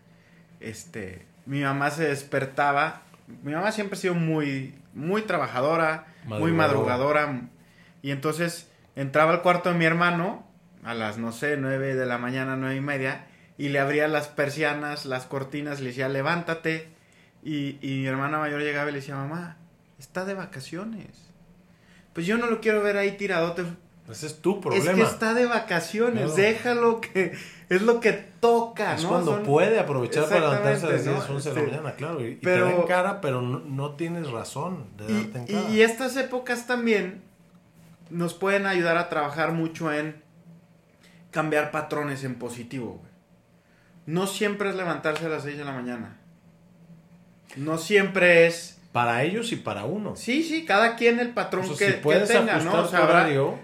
este, 0.59 1.25
mi 1.45 1.61
mamá 1.61 1.91
se 1.91 2.05
despertaba. 2.07 3.03
Mi 3.43 3.53
mamá 3.53 3.71
siempre 3.71 3.95
ha 3.95 4.01
sido 4.01 4.15
muy, 4.15 4.73
muy 4.95 5.21
trabajadora, 5.21 6.07
muy 6.25 6.51
Madrugadora. 6.51 7.27
madrugadora. 7.27 7.41
Y 8.01 8.09
entonces 8.09 8.67
entraba 8.95 9.31
al 9.33 9.43
cuarto 9.43 9.71
de 9.71 9.77
mi 9.77 9.85
hermano 9.85 10.45
a 10.83 10.95
las, 10.95 11.19
no 11.19 11.31
sé, 11.31 11.57
nueve 11.57 11.93
de 11.93 12.05
la 12.07 12.17
mañana, 12.17 12.55
nueve 12.55 12.75
y 12.75 12.81
media, 12.81 13.27
y 13.59 13.69
le 13.69 13.79
abría 13.79 14.07
las 14.07 14.27
persianas, 14.27 15.05
las 15.05 15.27
cortinas, 15.27 15.79
le 15.79 15.89
decía, 15.89 16.09
levántate. 16.09 16.89
Y, 17.43 17.77
y 17.81 17.99
mi 17.99 18.07
hermana 18.07 18.39
mayor 18.39 18.61
llegaba 18.61 18.89
y 18.89 18.93
le 18.93 18.99
decía, 18.99 19.15
mamá, 19.15 19.57
está 20.01 20.25
de 20.25 20.33
vacaciones. 20.33 21.07
Pues 22.13 22.25
yo 22.25 22.37
no 22.37 22.47
lo 22.47 22.59
quiero 22.59 22.81
ver 22.83 22.97
ahí 22.97 23.15
tiradote. 23.17 23.63
Ese 24.09 24.27
es 24.27 24.41
tu 24.41 24.59
problema. 24.59 24.91
Es 24.91 24.95
que 24.97 25.03
está 25.03 25.33
de 25.33 25.45
vacaciones, 25.45 26.27
No. 26.29 26.35
déjalo 26.35 26.99
que 26.99 27.31
es 27.69 27.81
lo 27.83 28.01
que 28.01 28.11
toca, 28.11 28.95
Es 28.95 29.03
¿no? 29.03 29.09
cuando 29.09 29.35
Son- 29.35 29.43
puede 29.43 29.79
aprovechar 29.79 30.25
para 30.27 30.39
levantarse 30.41 30.85
a 30.85 30.89
las 30.89 30.99
Exactamente, 30.99 31.09
10, 31.19 31.29
¿no? 31.29 31.35
11 31.35 31.49
de 31.49 31.55
la 31.55 31.61
Este, 31.61 31.71
mañana, 31.77 31.95
claro. 31.95 32.21
Y, 32.27 32.31
y 32.31 32.35
pero- 32.35 32.65
te 32.67 32.73
da 32.73 32.81
en 32.81 32.87
cara, 32.87 33.21
pero 33.21 33.41
no, 33.41 33.59
no 33.59 33.91
tienes 33.95 34.29
razón 34.29 34.87
de 34.97 35.05
Y, 35.05 35.13
darte 35.23 35.37
en 35.37 35.43
y- 35.43 35.61
cara. 35.61 35.69
y 35.75 35.81
estas 35.81 36.17
épocas 36.17 36.67
también 36.67 37.21
nos 38.09 38.33
pueden 38.33 38.65
ayudar 38.65 38.97
a 38.97 39.07
trabajar 39.07 39.53
mucho 39.53 39.93
en 39.93 40.21
cambiar 41.29 41.71
patrones 41.71 42.25
en 42.25 42.35
positivo, 42.35 42.97
güey. 42.99 43.11
No 44.07 44.27
siempre 44.27 44.71
es 44.71 44.75
levantarse 44.75 45.27
a 45.27 45.29
las 45.29 45.43
6 45.43 45.57
de 45.57 45.63
la 45.63 45.71
mañana. 45.71 46.17
No 47.55 47.77
siempre 47.77 48.47
es... 48.47 48.80
Para 48.91 49.23
ellos 49.23 49.51
y 49.53 49.55
para 49.55 49.85
uno. 49.85 50.15
Sí, 50.17 50.43
sí, 50.43 50.65
cada 50.65 50.95
quien 50.97 51.19
el 51.19 51.29
patrón 51.29 51.63
O 51.63 51.67
sea, 51.67 51.77
que, 51.77 51.85
si 51.85 51.91
que 51.93 51.97
puedes 52.03 52.27
tenga, 52.27 52.57
¿no? 52.59 52.73
O 52.81 52.87
sea, 52.87 52.99
tu 52.99 53.05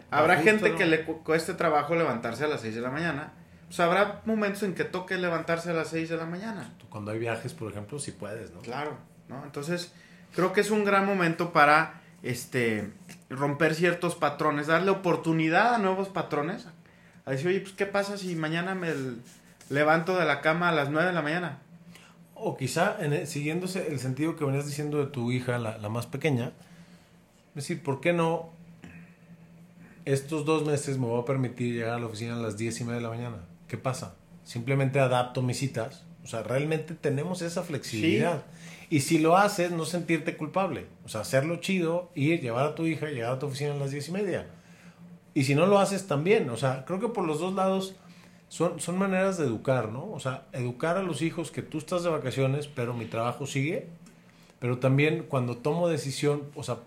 habrá, 0.09 0.37
gente 0.37 0.73
que 0.75 0.85
le 0.85 1.03
cu- 1.03 1.21
cueste 1.23 1.53
trabajo 1.53 1.95
levantarse 1.95 2.45
a 2.45 2.47
las 2.47 2.61
6 2.61 2.75
de 2.75 2.81
la 2.81 2.89
mañana. 2.91 3.33
Pues 3.67 3.79
habrá 3.81 4.21
momentos 4.25 4.63
en 4.63 4.73
que 4.73 4.85
toque 4.85 5.17
levantarse 5.17 5.71
a 5.71 5.73
las 5.73 5.89
6 5.89 6.07
de 6.09 6.15
la 6.17 6.25
mañana. 6.25 6.73
Cuando 6.89 7.11
hay 7.11 7.19
viajes, 7.19 7.53
por 7.53 7.69
ejemplo, 7.69 7.99
si 7.99 8.11
puedes, 8.11 8.51
¿no? 8.53 8.61
Claro, 8.61 8.97
¿no? 9.27 9.43
Entonces, 9.43 9.91
creo 10.33 10.53
que 10.53 10.61
es 10.61 10.71
un 10.71 10.85
gran 10.85 11.05
momento 11.05 11.51
para 11.51 11.99
este 12.23 12.89
romper 13.29 13.75
ciertos 13.75 14.15
patrones, 14.15 14.67
darle 14.67 14.91
oportunidad 14.91 15.75
a 15.75 15.77
nuevos 15.77 16.07
patrones. 16.07 16.67
A 17.25 17.31
decir, 17.31 17.47
oye, 17.49 17.59
pues, 17.59 17.73
¿qué 17.73 17.85
pasa 17.85 18.17
si 18.17 18.33
mañana 18.37 18.73
me 18.75 18.93
levanto 19.69 20.17
de 20.17 20.23
la 20.23 20.39
cama 20.39 20.69
a 20.69 20.71
las 20.71 20.89
9 20.89 21.07
de 21.09 21.13
la 21.13 21.21
mañana? 21.21 21.57
O 22.39 22.55
quizá, 22.57 22.97
en 23.03 23.13
el- 23.13 23.27
siguiéndose 23.27 23.87
el 23.87 23.99
sentido 23.99 24.35
que 24.35 24.45
venías 24.45 24.65
diciendo 24.65 24.97
de 24.99 25.07
tu 25.07 25.31
hija, 25.31 25.57
la, 25.57 25.77
la 25.77 25.89
más 25.89 26.05
pequeña, 26.05 26.51
es 27.49 27.55
decir, 27.55 27.81
¿por 27.83 27.99
qué 28.01 28.13
no 28.13 28.49
estos 30.05 30.45
dos 30.45 30.65
meses 30.65 30.97
me 30.97 31.05
voy 31.07 31.21
a 31.21 31.25
permitir 31.25 31.73
llegar 31.73 31.95
a 31.95 31.99
la 31.99 32.05
oficina 32.05 32.35
a 32.35 32.39
las 32.39 32.57
10 32.57 32.79
y 32.81 32.83
media 32.83 32.95
de 32.97 33.01
la 33.03 33.09
mañana? 33.09 33.37
¿Qué 33.67 33.77
pasa? 33.77 34.15
Simplemente 34.43 34.99
adapto 34.99 35.41
mis 35.41 35.57
citas. 35.57 36.05
O 36.23 36.27
sea, 36.27 36.43
realmente 36.43 36.93
tenemos 36.93 37.41
esa 37.41 37.63
flexibilidad. 37.63 38.43
Y 38.89 39.01
si 39.01 39.17
lo 39.17 39.35
haces, 39.37 39.71
no 39.71 39.83
sentirte 39.85 40.37
culpable. 40.37 40.85
O 41.05 41.09
sea, 41.09 41.21
hacerlo 41.21 41.57
chido, 41.57 42.09
ir, 42.15 42.41
llevar 42.41 42.65
a 42.65 42.75
tu 42.75 42.85
hija, 42.85 43.07
llegar 43.07 43.33
a 43.33 43.39
tu 43.39 43.47
oficina 43.47 43.73
a 43.73 43.77
las 43.77 43.91
10 43.91 44.07
y 44.09 44.11
media. 44.11 44.47
Y 45.33 45.43
si 45.43 45.55
no 45.55 45.65
lo 45.65 45.79
haces, 45.79 46.07
también. 46.07 46.49
O 46.49 46.57
sea, 46.57 46.85
creo 46.85 46.99
que 46.99 47.09
por 47.09 47.25
los 47.25 47.39
dos 47.39 47.53
lados 47.53 47.95
son, 48.49 48.79
son 48.79 48.97
maneras 48.97 49.37
de 49.37 49.45
educar, 49.45 49.89
¿no? 49.89 50.11
O 50.11 50.19
sea, 50.19 50.45
educar 50.53 50.97
a 50.97 51.03
los 51.03 51.21
hijos 51.21 51.51
que 51.51 51.61
tú 51.61 51.77
estás 51.79 52.03
de 52.03 52.09
vacaciones, 52.09 52.67
pero 52.67 52.93
mi 52.93 53.05
trabajo 53.05 53.45
sigue. 53.45 53.87
Pero 54.59 54.79
también 54.79 55.25
cuando 55.27 55.57
tomo 55.57 55.87
decisión, 55.87 56.43
o 56.55 56.63
sea, 56.63 56.77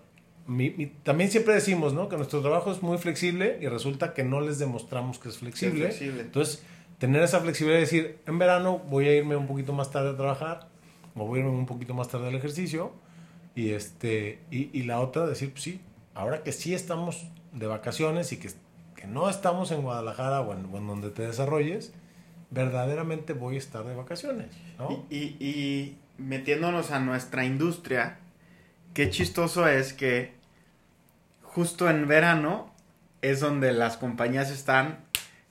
mi- 0.47 0.71
mi- 0.71 0.87
también 0.87 1.31
siempre 1.31 1.53
decimos, 1.53 1.93
¿no? 1.93 2.09
Que 2.09 2.17
nuestro 2.17 2.41
trabajo 2.41 2.71
es 2.71 2.81
muy 2.81 2.97
flexible 2.97 3.59
y 3.61 3.67
resulta 3.67 4.13
que 4.13 4.23
no 4.23 4.41
les 4.41 4.59
demostramos 4.59 5.19
que 5.19 5.29
es 5.29 5.37
flexible. 5.37 5.85
flexible. 5.85 6.21
Entonces, 6.21 6.63
tener 6.97 7.21
esa 7.23 7.39
flexibilidad 7.39 7.77
de 7.77 7.85
decir, 7.85 8.17
en 8.27 8.37
verano 8.39 8.79
voy 8.89 9.07
a 9.07 9.15
irme 9.15 9.35
un 9.37 9.47
poquito 9.47 9.71
más 9.73 9.89
tarde 9.91 10.09
a 10.09 10.17
trabajar, 10.17 10.67
o 11.15 11.25
voy 11.25 11.39
a 11.39 11.43
irme 11.43 11.51
un 11.55 11.65
poquito 11.65 11.93
más 11.93 12.09
tarde 12.09 12.27
al 12.27 12.35
ejercicio, 12.35 12.91
y, 13.55 13.69
este, 13.69 14.39
y, 14.51 14.69
y 14.77 14.83
la 14.83 14.99
otra, 14.99 15.25
decir, 15.27 15.51
pues 15.51 15.63
sí, 15.63 15.79
ahora 16.13 16.43
que 16.43 16.51
sí 16.51 16.73
estamos 16.73 17.25
de 17.53 17.67
vacaciones 17.67 18.31
y 18.33 18.37
que, 18.37 18.49
que 19.01 19.07
no 19.07 19.29
estamos 19.29 19.71
en 19.71 19.81
Guadalajara 19.81 20.41
o 20.41 20.53
en, 20.53 20.65
o 20.71 20.77
en 20.77 20.85
donde 20.87 21.09
te 21.09 21.23
desarrolles, 21.25 21.91
verdaderamente 22.51 23.33
voy 23.33 23.55
a 23.55 23.57
estar 23.57 23.83
de 23.83 23.95
vacaciones, 23.95 24.47
¿no? 24.77 25.05
Y, 25.09 25.15
y- 25.15 25.37
y 25.39 25.97
metiéndonos 26.17 26.91
a 26.91 26.99
nuestra 26.99 27.43
industria, 27.45 28.19
qué 28.93 29.09
chistoso 29.09 29.67
es 29.67 29.93
que 29.93 30.33
justo 31.41 31.89
en 31.89 32.07
verano 32.07 32.71
es 33.21 33.39
donde 33.39 33.71
las 33.71 33.97
compañías 33.97 34.51
están 34.51 34.99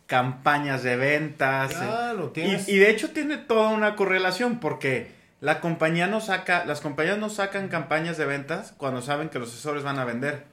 campañas 0.07 0.83
de 0.83 0.97
ventas. 0.97 1.73
eh, 1.73 1.77
Claro, 1.79 2.33
Y, 2.69 2.75
y 2.75 2.79
de 2.79 2.91
hecho 2.91 3.11
tiene 3.11 3.37
toda 3.39 3.69
una 3.71 3.97
correlación 3.97 4.59
porque 4.61 5.13
la 5.41 5.61
compañía 5.61 6.07
no 6.07 6.21
saca, 6.21 6.65
las 6.65 6.81
compañías 6.81 7.19
no 7.19 7.31
sacan 7.31 7.69
campañas 7.69 8.17
de 8.19 8.27
ventas 8.27 8.75
cuando 8.77 9.03
saben 9.03 9.29
que 9.29 9.39
los 9.39 9.49
asesores 9.51 9.83
van 9.83 9.99
a 9.99 10.05
vender. 10.05 10.45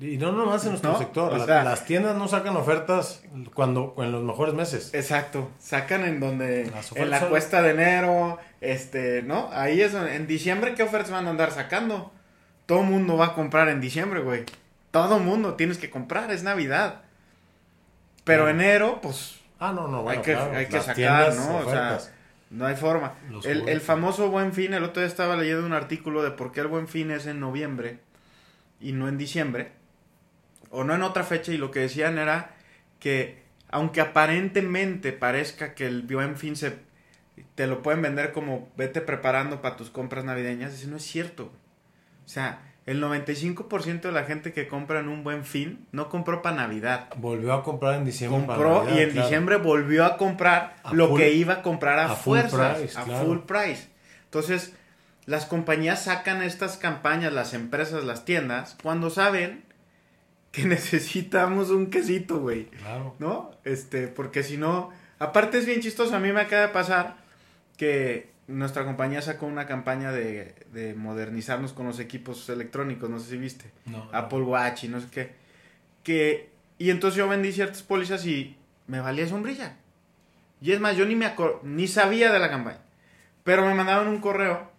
Y 0.00 0.18
no 0.18 0.32
nomás 0.32 0.64
en 0.64 0.70
nuestro 0.70 0.92
¿No? 0.92 0.98
sector, 0.98 1.32
O 1.32 1.36
la- 1.38 1.46
sea- 1.46 1.64
las 1.64 1.86
tiendas 1.86 2.14
no 2.16 2.28
sacan 2.28 2.54
ofertas 2.56 3.22
cuando 3.54 3.94
en 3.98 4.12
los 4.12 4.22
mejores 4.22 4.52
meses. 4.54 4.92
Exacto, 4.92 5.50
sacan 5.58 6.04
en 6.04 6.20
donde 6.20 6.70
en 6.94 7.10
la 7.10 7.20
cuesta 7.28 7.62
de 7.62 7.70
enero, 7.70 8.38
este, 8.60 9.22
¿no? 9.22 9.48
Ahí 9.52 9.80
es 9.80 9.92
donde, 9.92 10.14
en 10.16 10.26
diciembre 10.26 10.74
qué 10.74 10.82
ofertas 10.82 11.10
van 11.10 11.26
a 11.26 11.30
andar 11.30 11.52
sacando. 11.52 12.12
Todo 12.66 12.82
mundo 12.82 13.16
va 13.16 13.28
a 13.28 13.34
comprar 13.34 13.68
en 13.70 13.80
diciembre, 13.80 14.20
güey. 14.20 14.44
Todo 14.90 15.18
mundo 15.18 15.54
tienes 15.54 15.78
que 15.78 15.88
comprar, 15.88 16.30
es 16.30 16.42
Navidad. 16.42 17.00
Pero 18.24 18.48
enero, 18.48 19.00
pues 19.02 19.36
Ah, 19.58 19.72
no, 19.72 19.86
no, 19.88 20.02
bueno, 20.02 20.18
hay 20.18 20.24
que, 20.24 20.32
claro, 20.32 20.56
hay 20.56 20.66
que 20.66 20.80
sacar, 20.80 20.94
tiendas, 20.96 21.36
¿no? 21.36 21.56
O 21.58 21.70
sea, 21.70 21.98
no 22.50 22.66
hay 22.66 22.74
forma. 22.76 23.14
El, 23.44 23.68
el 23.68 23.80
famoso 23.80 24.28
Buen 24.28 24.52
Fin, 24.52 24.74
el 24.74 24.82
otro 24.84 25.00
día 25.00 25.08
estaba 25.08 25.36
leyendo 25.36 25.64
un 25.64 25.72
artículo 25.72 26.22
de 26.22 26.32
por 26.32 26.52
qué 26.52 26.60
el 26.60 26.66
Buen 26.66 26.88
Fin 26.88 27.10
es 27.12 27.26
en 27.26 27.40
noviembre 27.40 28.00
y 28.82 28.92
no 28.92 29.08
en 29.08 29.16
diciembre, 29.18 29.72
o 30.70 30.84
no 30.84 30.94
en 30.94 31.02
otra 31.02 31.24
fecha, 31.24 31.52
y 31.52 31.56
lo 31.58 31.70
que 31.70 31.80
decían 31.80 32.18
era 32.18 32.54
que 32.98 33.40
aunque 33.70 34.00
aparentemente 34.00 35.12
parezca 35.12 35.74
que 35.74 35.86
el 35.86 36.02
Buen 36.02 36.36
Fin 36.36 36.56
se 36.56 36.76
te 37.54 37.66
lo 37.66 37.82
pueden 37.82 38.02
vender 38.02 38.32
como 38.32 38.68
vete 38.76 39.00
preparando 39.00 39.62
para 39.62 39.76
tus 39.76 39.90
compras 39.90 40.24
navideñas, 40.24 40.74
eso 40.74 40.88
no 40.88 40.96
es 40.96 41.02
cierto. 41.02 41.50
O 42.24 42.28
sea, 42.28 42.60
el 42.84 43.02
95% 43.02 44.00
de 44.02 44.12
la 44.12 44.24
gente 44.24 44.52
que 44.52 44.68
compra 44.68 45.00
en 45.00 45.08
un 45.08 45.24
Buen 45.24 45.44
Fin 45.44 45.86
no 45.92 46.08
compró 46.10 46.42
para 46.42 46.56
Navidad. 46.56 47.08
Volvió 47.16 47.52
a 47.54 47.62
comprar 47.62 47.94
en 47.94 48.04
diciembre. 48.04 48.42
para 48.46 48.58
Compró 48.58 48.84
Navidad, 48.84 48.96
y 48.98 49.02
en 49.02 49.10
claro. 49.10 49.26
diciembre 49.28 49.56
volvió 49.56 50.04
a 50.04 50.16
comprar 50.18 50.76
A 50.82 50.92
lo 50.92 51.08
full- 51.08 51.18
que 51.18 51.32
iba 51.32 51.54
a 51.54 51.62
comprar 51.62 51.98
a, 51.98 52.12
a 52.12 52.16
full 52.16 52.38
fuerzas, 52.38 52.78
price, 52.78 52.98
a 52.98 53.04
claro. 53.04 53.24
full 53.26 53.38
price. 53.38 53.88
Entonces, 54.24 54.74
las 55.26 55.46
compañías 55.46 56.04
sacan 56.04 56.42
estas 56.42 56.76
campañas, 56.76 57.32
las 57.32 57.54
empresas, 57.54 58.04
las 58.04 58.24
tiendas, 58.24 58.76
cuando 58.82 59.10
saben 59.10 59.64
que 60.50 60.64
necesitamos 60.66 61.70
un 61.70 61.90
quesito, 61.90 62.40
güey. 62.40 62.66
Claro. 62.66 63.14
¿No? 63.18 63.52
Este, 63.64 64.08
porque 64.08 64.42
si 64.42 64.56
no, 64.56 64.90
aparte 65.18 65.58
es 65.58 65.66
bien 65.66 65.80
chistoso, 65.80 66.14
a 66.16 66.20
mí 66.20 66.32
me 66.32 66.40
acaba 66.40 66.62
de 66.62 66.68
pasar 66.68 67.16
que 67.76 68.30
nuestra 68.48 68.84
compañía 68.84 69.22
sacó 69.22 69.46
una 69.46 69.66
campaña 69.66 70.12
de, 70.12 70.54
de 70.72 70.94
modernizarnos 70.94 71.72
con 71.72 71.86
los 71.86 72.00
equipos 72.00 72.48
electrónicos, 72.48 73.08
no 73.08 73.18
sé 73.18 73.30
si 73.30 73.36
viste. 73.36 73.70
No, 73.86 73.98
no. 73.98 74.10
Apple 74.12 74.42
Watch 74.42 74.84
y 74.84 74.88
no 74.88 75.00
sé 75.00 75.06
qué. 75.10 75.32
Que, 76.02 76.50
y 76.78 76.90
entonces 76.90 77.16
yo 77.16 77.28
vendí 77.28 77.52
ciertas 77.52 77.82
pólizas 77.82 78.26
y 78.26 78.56
me 78.88 79.00
valía 79.00 79.28
sombrilla. 79.28 79.76
Y 80.60 80.72
es 80.72 80.80
más, 80.80 80.96
yo 80.96 81.06
ni 81.06 81.14
me 81.14 81.32
ni 81.62 81.88
sabía 81.88 82.32
de 82.32 82.38
la 82.38 82.50
campaña. 82.50 82.78
Pero 83.44 83.64
me 83.64 83.74
mandaron 83.74 84.08
un 84.08 84.20
correo 84.20 84.71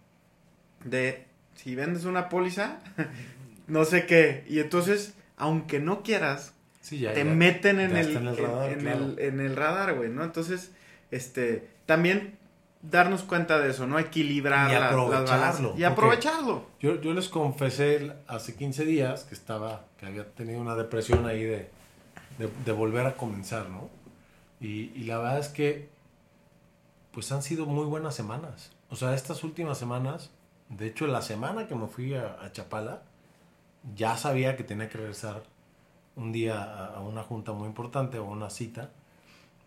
de 0.84 1.26
si 1.56 1.74
vendes 1.74 2.04
una 2.04 2.28
póliza, 2.28 2.78
no 3.66 3.84
sé 3.84 4.06
qué. 4.06 4.44
Y 4.48 4.60
entonces, 4.60 5.14
aunque 5.36 5.80
no 5.80 6.02
quieras, 6.02 6.52
Sí, 6.80 6.98
ya, 6.98 7.14
te 7.14 7.24
ya. 7.24 7.30
meten 7.30 7.80
en 7.80 7.92
Ya 7.92 8.00
el, 8.00 8.16
en 8.16 8.26
el 8.28 8.36
radar, 8.36 8.72
en, 8.72 8.78
claro. 8.80 9.04
el, 9.04 9.18
en 9.18 9.40
el 9.40 9.56
radar, 9.56 9.94
güey, 9.94 10.10
¿no? 10.10 10.22
Entonces, 10.22 10.70
este, 11.10 11.66
también 11.86 12.36
darnos 12.82 13.22
cuenta 13.22 13.58
de 13.58 13.70
eso, 13.70 13.86
¿no? 13.86 13.98
Equilibrar 13.98 14.70
Y 14.70 14.74
las 14.74 14.92
aprovecharlo. 14.92 15.74
Y 15.78 15.84
aprovecharlo. 15.84 16.66
Yo, 16.80 17.00
yo 17.00 17.14
les 17.14 17.28
confesé 17.30 18.12
hace 18.26 18.54
15 18.54 18.84
días 18.84 19.24
que 19.24 19.34
estaba, 19.34 19.86
que 19.98 20.04
había 20.04 20.26
tenido 20.34 20.60
una 20.60 20.74
depresión 20.74 21.24
ahí 21.26 21.42
de, 21.44 21.70
de, 22.38 22.50
de 22.66 22.72
volver 22.72 23.06
a 23.06 23.14
comenzar, 23.14 23.70
¿no? 23.70 23.88
Y, 24.60 24.92
y 24.94 25.04
la 25.04 25.16
verdad 25.16 25.38
es 25.38 25.48
que, 25.48 25.88
pues 27.12 27.32
han 27.32 27.42
sido 27.42 27.64
muy 27.64 27.86
buenas 27.86 28.14
semanas. 28.14 28.72
O 28.90 28.96
sea, 28.96 29.14
estas 29.14 29.42
últimas 29.44 29.78
semanas, 29.78 30.30
de 30.68 30.86
hecho, 30.86 31.06
la 31.06 31.22
semana 31.22 31.66
que 31.68 31.74
me 31.74 31.86
fui 31.86 32.14
a, 32.14 32.36
a 32.42 32.52
Chapala, 32.52 33.02
ya 33.94 34.16
sabía 34.16 34.56
que 34.56 34.64
tenía 34.64 34.88
que 34.88 34.98
regresar 34.98 35.42
un 36.16 36.32
día 36.32 36.62
a, 36.62 36.96
a 36.96 37.00
una 37.00 37.22
junta 37.22 37.52
muy 37.52 37.66
importante 37.68 38.18
o 38.18 38.24
una 38.24 38.50
cita. 38.50 38.90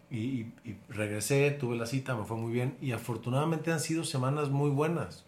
Y, 0.09 0.17
y- 0.19 0.53
y 0.65 0.77
regresé, 0.89 1.51
tuve 1.51 1.75
la 1.75 1.85
cita, 1.85 2.15
me 2.15 2.23
fue 2.25 2.37
muy 2.37 2.51
bien. 2.51 2.77
Y 2.81 2.91
afortunadamente 2.93 3.71
han 3.71 3.79
sido 3.79 4.03
semanas 4.03 4.49
muy 4.49 4.69
buenas. 4.69 5.25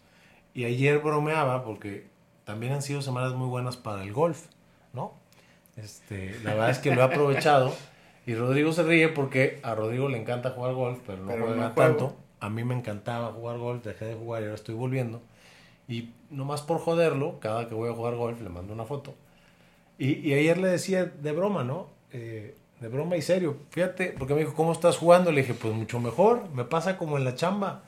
Y 0.54 0.66
ayer 0.66 1.00
bromeaba 1.00 1.64
porque 1.64 2.08
también 2.46 2.74
han 2.74 2.82
sido 2.82 3.02
semanas 3.02 3.34
muy 3.34 3.48
buenas 3.48 3.78
para 3.78 4.04
el 4.04 4.14
golf, 4.14 4.48
¿no? 4.94 5.14
Este, 5.78 6.40
la 6.44 6.52
verdad 6.56 6.70
es 6.72 6.80
que 6.80 6.94
lo 6.94 7.02
he 7.02 7.04
aprovechado. 7.06 7.74
Y 8.26 8.36
Rodrigo 8.36 8.72
se 8.74 8.84
ríe 8.84 9.10
porque 9.10 9.60
a 9.64 9.76
Rodrigo 9.76 10.10
le 10.10 10.20
encanta 10.20 10.52
jugar 10.52 10.74
golf, 10.74 11.00
pero 11.06 11.24
no 11.24 11.32
Pero 11.32 11.46
juega 11.48 11.70
no 11.70 11.74
tanto. 11.76 12.18
a 12.40 12.50
mí 12.50 12.64
me 12.64 12.76
encantaba 12.76 13.32
jugar 13.32 13.58
golf, 13.58 13.84
dejé 13.84 14.06
de 14.06 14.16
jugar 14.16 14.42
y 14.42 14.46
ahora 14.46 14.56
estoy 14.56 14.76
volviendo. 14.76 15.22
Y 15.90 16.12
nomás 16.30 16.62
por 16.62 16.80
joderlo, 16.80 17.40
cada 17.42 17.68
que 17.68 17.76
voy 17.76 17.90
a 17.90 17.94
jugar 17.94 18.16
golf 18.16 18.40
le 18.42 18.50
mando 18.50 18.74
una 18.74 18.86
foto. 18.86 19.16
Y, 19.98 20.20
y 20.20 20.34
ayer 20.34 20.58
le 20.58 20.70
decía 20.70 21.04
de 21.06 21.32
broma, 21.34 21.66
¿no? 21.66 21.88
Eh, 22.14 22.56
de 22.80 22.88
broma 22.88 23.18
y 23.18 23.22
serio. 23.22 23.58
Fíjate, 23.72 24.16
porque 24.18 24.34
me 24.34 24.42
dijo, 24.42 24.54
¿cómo 24.54 24.72
estás 24.72 24.98
jugando? 24.98 25.32
Le 25.32 25.42
dije, 25.42 25.54
pues 25.54 25.74
mucho 25.74 26.00
mejor. 26.00 26.48
Me 26.54 26.64
pasa 26.64 26.98
como 26.98 27.18
en 27.18 27.26
la 27.26 27.36
chamba. 27.36 27.84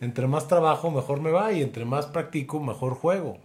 Entre 0.00 0.28
más 0.28 0.46
trabajo, 0.46 0.92
mejor 0.92 1.20
me 1.20 1.32
va. 1.32 1.52
Y 1.52 1.62
entre 1.62 1.84
más 1.84 2.06
practico, 2.06 2.60
mejor 2.60 2.94
juego. 2.94 3.38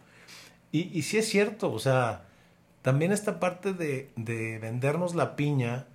Y, 0.72 0.98
y 0.98 1.02
sí 1.04 1.18
es 1.18 1.28
cierto, 1.28 1.72
o 1.72 1.80
sea, 1.80 2.26
también 2.82 3.12
esta 3.12 3.40
parte 3.40 3.74
de, 3.74 4.12
de 4.16 4.58
vendernos 4.60 5.16
la 5.16 5.36
piña, 5.36 5.88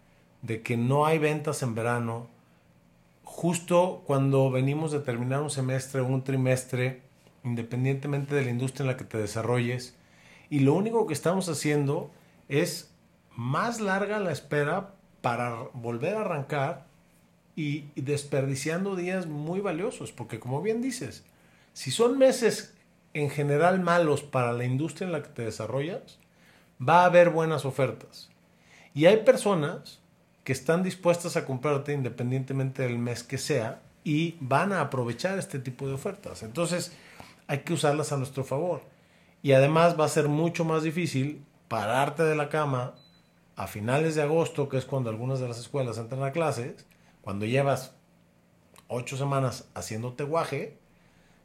de 0.42 0.62
que 0.62 0.76
no 0.76 1.06
hay 1.06 1.18
ventas 1.18 1.62
en 1.62 1.74
verano, 1.74 2.28
justo 3.24 4.02
cuando 4.06 4.50
venimos 4.50 4.92
de 4.92 5.00
terminar 5.00 5.40
un 5.42 5.50
semestre 5.50 6.00
o 6.00 6.06
un 6.06 6.22
trimestre, 6.22 7.02
independientemente 7.46 8.34
de 8.34 8.44
la 8.44 8.50
industria 8.50 8.82
en 8.82 8.88
la 8.88 8.96
que 8.96 9.04
te 9.04 9.18
desarrolles, 9.18 9.96
y 10.50 10.60
lo 10.60 10.74
único 10.74 11.06
que 11.06 11.14
estamos 11.14 11.48
haciendo 11.48 12.10
es 12.48 12.90
más 13.34 13.80
larga 13.80 14.18
la 14.18 14.32
espera 14.32 14.94
para 15.20 15.54
volver 15.72 16.16
a 16.16 16.20
arrancar 16.20 16.86
y, 17.56 17.86
desperdiciando 17.96 18.96
días 18.96 19.26
muy 19.26 19.60
valiosos, 19.60 20.12
porque 20.12 20.38
como 20.38 20.60
bien 20.62 20.82
dices, 20.82 21.24
si 21.72 21.90
son 21.90 22.18
meses 22.18 22.74
en 23.14 23.30
general 23.30 23.80
malos 23.80 24.22
para 24.22 24.52
la 24.52 24.64
industria 24.64 25.06
en 25.06 25.12
la 25.12 25.22
que 25.22 25.30
te 25.30 25.42
desarrollas, 25.42 26.18
va 26.86 27.02
a 27.02 27.06
haber 27.06 27.30
buenas 27.30 27.64
ofertas. 27.64 28.28
Y 28.94 29.06
hay 29.06 29.18
personas 29.18 30.00
que 30.44 30.52
están 30.52 30.82
dispuestas 30.82 31.36
a 31.36 31.44
comprarte 31.44 31.92
independientemente 31.92 32.82
del 32.82 32.98
mes 32.98 33.22
que 33.22 33.38
sea 33.38 33.80
y 34.04 34.36
van 34.40 34.72
a 34.72 34.80
aprovechar 34.80 35.38
este 35.38 35.58
tipo 35.58 35.88
de 35.88 35.94
ofertas. 35.94 36.42
Entonces 36.42 36.92
hay 37.46 37.60
que 37.60 37.72
usarlas 37.72 38.12
a 38.12 38.16
nuestro 38.16 38.44
favor. 38.44 38.82
Y 39.42 39.52
además 39.52 39.98
va 39.98 40.04
a 40.04 40.08
ser 40.08 40.28
mucho 40.28 40.64
más 40.64 40.82
difícil 40.82 41.44
pararte 41.68 42.22
de 42.22 42.36
la 42.36 42.48
cama 42.48 42.94
a 43.56 43.66
finales 43.66 44.14
de 44.14 44.22
agosto, 44.22 44.68
que 44.68 44.76
es 44.76 44.84
cuando 44.84 45.10
algunas 45.10 45.40
de 45.40 45.48
las 45.48 45.58
escuelas 45.58 45.98
entran 45.98 46.22
a 46.22 46.32
clases, 46.32 46.86
cuando 47.22 47.46
llevas 47.46 47.94
ocho 48.88 49.16
semanas 49.16 49.68
haciéndote 49.74 50.24
guaje, 50.24 50.78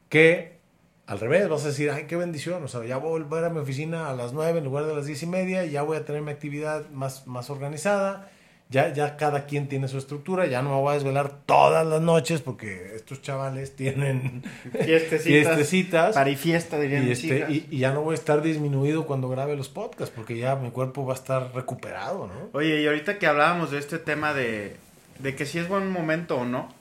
que 0.10 0.62
al 1.08 1.20
revés, 1.20 1.50
vas 1.50 1.66
a 1.66 1.70
decir, 1.70 1.90
ay, 1.90 2.06
qué 2.08 2.16
bendición, 2.16 2.64
o 2.64 2.68
sea, 2.68 2.86
ya 2.86 2.98
voy 2.98 3.10
a 3.10 3.24
volver 3.24 3.44
a 3.44 3.50
mi 3.50 3.60
oficina 3.60 4.10
a 4.10 4.14
las 4.14 4.32
nueve 4.32 4.60
en 4.60 4.64
lugar 4.64 4.86
de 4.86 4.96
las 4.96 5.06
diez 5.06 5.22
y 5.24 5.26
media, 5.26 5.66
ya 5.66 5.82
voy 5.82 5.98
a 5.98 6.06
tener 6.06 6.22
mi 6.22 6.32
actividad 6.32 6.90
más, 6.92 7.28
más 7.28 7.50
organizada, 7.50 8.32
ya, 8.72 8.94
ya 8.94 9.18
cada 9.18 9.46
quien 9.46 9.68
tiene 9.68 9.88
su 9.90 9.98
estructura, 9.98 10.48
ya 10.48 10.62
no 10.62 10.70
me 10.70 10.76
voy 10.78 10.92
a 10.92 10.94
desvelar 10.94 11.30
todas 11.46 11.86
las 11.86 12.02
noches 12.02 12.42
porque 12.42 12.96
estos 12.96 13.22
chavales 13.22 13.76
tienen 13.76 14.44
Fiestecitas. 14.72 15.24
fiestecitas. 15.24 16.16
Parifiesta, 16.16 16.80
dirían 16.80 17.08
Y, 17.08 17.12
este, 17.12 17.46
y, 17.50 17.68
y 17.70 17.78
ya 17.80 17.92
no 17.92 18.02
voy 18.02 18.14
a 18.14 18.16
estar 18.16 18.42
disminuido 18.42 19.06
cuando 19.06 19.28
grabe 19.30 19.58
los 19.58 19.68
podcasts 19.70 20.14
porque 20.16 20.38
ya 20.38 20.56
mi 20.56 20.72
cuerpo 20.72 21.06
va 21.06 21.14
a 21.14 21.18
estar 21.18 21.54
recuperado, 21.54 22.28
¿no? 22.28 22.50
Oye, 22.58 22.82
y 22.82 22.88
ahorita 22.88 23.20
que 23.20 23.28
hablábamos 23.28 23.72
de 23.72 23.80
este 23.80 24.00
tema 24.00 24.34
de, 24.34 24.78
de 25.20 25.36
que 25.36 25.46
si 25.46 25.60
es 25.60 25.68
buen 25.68 25.90
momento 25.92 26.38
o 26.38 26.46
no, 26.46 26.74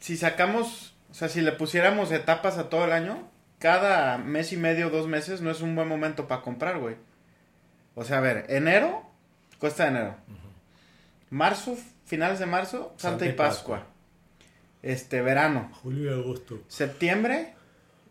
si 0.00 0.16
sacamos, 0.16 0.94
o 1.10 1.14
sea, 1.14 1.28
si 1.28 1.40
le 1.42 1.52
pusiéramos 1.52 2.10
etapas 2.12 2.56
a 2.58 2.68
todo 2.70 2.84
el 2.86 2.92
año, 2.92 3.28
cada 3.58 4.16
mes 4.18 4.52
y 4.52 4.56
medio, 4.56 4.88
dos 4.88 5.08
meses, 5.08 5.40
no 5.42 5.50
es 5.50 5.60
un 5.60 5.74
buen 5.74 5.88
momento 5.88 6.26
para 6.28 6.40
comprar, 6.42 6.78
güey. 6.78 6.96
O 7.94 8.04
sea, 8.04 8.18
a 8.18 8.20
ver, 8.20 8.46
enero, 8.48 9.02
cuesta 9.58 9.84
de 9.84 9.90
enero. 9.90 10.16
Marzo, 11.30 11.76
finales 12.06 12.38
de 12.38 12.46
marzo, 12.46 12.94
Santa, 12.96 13.26
y 13.26 13.32
Pascua. 13.32 13.86
Este, 14.82 15.20
verano. 15.20 15.70
Julio 15.82 16.10
y 16.10 16.20
agosto. 16.20 16.60
Septiembre, 16.68 17.54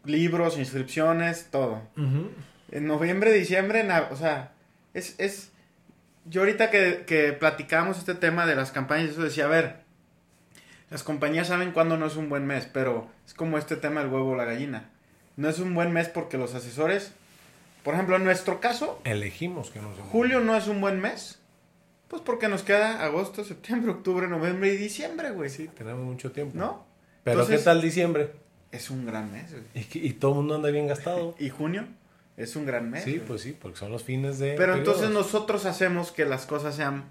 libros, 0.05 0.57
inscripciones, 0.57 1.47
todo. 1.51 1.81
En 1.95 2.87
noviembre, 2.87 3.31
diciembre, 3.31 3.87
o 4.11 4.15
sea, 4.15 4.51
es, 4.93 5.15
es... 5.17 5.51
Yo 6.25 6.41
ahorita 6.41 6.69
que, 6.69 7.05
que 7.07 7.31
platicamos 7.31 7.97
este 7.97 8.13
tema 8.13 8.45
de 8.45 8.55
las 8.55 8.71
campañas, 8.71 9.11
eso 9.11 9.23
decía, 9.23 9.45
a 9.45 9.49
ver, 9.49 9.87
las 10.89 11.03
compañías 11.03 11.47
saben 11.47 11.71
cuándo 11.71 11.97
no 11.97 12.05
es 12.05 12.15
un 12.15 12.29
buen 12.29 12.45
mes, 12.45 12.67
pero 12.71 13.09
es 13.25 13.33
como 13.33 13.57
este 13.57 13.75
tema 13.75 14.01
del 14.01 14.11
huevo 14.11 14.31
o 14.31 14.35
la 14.35 14.45
gallina. 14.45 14.89
No 15.35 15.49
es 15.49 15.59
un 15.59 15.73
buen 15.73 15.91
mes 15.93 16.09
porque 16.09 16.37
los 16.37 16.55
asesores, 16.55 17.13
por 17.83 17.93
ejemplo, 17.93 18.15
en 18.15 18.23
nuestro 18.23 18.59
caso, 18.59 18.99
Elegimos 19.03 19.69
que 19.71 19.79
no 19.79 19.95
se 19.95 20.01
julio 20.01 20.39
no 20.41 20.55
es 20.55 20.67
un 20.67 20.81
buen 20.81 20.99
mes, 20.99 21.39
pues 22.07 22.21
porque 22.21 22.47
nos 22.47 22.63
queda 22.63 23.03
agosto, 23.03 23.43
septiembre, 23.43 23.91
octubre, 23.91 24.27
noviembre 24.27 24.73
y 24.73 24.77
diciembre, 24.77 25.31
güey. 25.31 25.49
Sí, 25.49 25.69
tenemos 25.77 26.03
mucho 26.05 26.31
tiempo. 26.31 26.57
¿No? 26.57 26.85
Pero 27.23 27.41
Entonces- 27.41 27.59
¿qué 27.59 27.65
tal 27.65 27.81
diciembre? 27.81 28.31
Es 28.71 28.89
un 28.89 29.05
gran 29.05 29.31
mes, 29.31 29.51
güey. 29.51 29.63
Y, 29.93 30.07
y 30.09 30.13
todo 30.13 30.31
el 30.31 30.37
mundo 30.37 30.55
anda 30.55 30.69
bien 30.69 30.87
gastado. 30.87 31.35
Y 31.39 31.49
junio 31.49 31.85
es 32.35 32.55
un 32.55 32.65
gran 32.65 32.89
mes. 32.91 33.03
Sí, 33.03 33.15
güey. 33.15 33.25
pues 33.25 33.41
sí, 33.41 33.57
porque 33.59 33.77
son 33.77 33.91
los 33.91 34.03
fines 34.03 34.39
de. 34.39 34.55
Pero 34.55 34.75
entonces 34.75 35.03
periodos. 35.05 35.25
nosotros 35.25 35.65
hacemos 35.65 36.11
que 36.11 36.25
las 36.25 36.45
cosas 36.45 36.75
sean 36.75 37.05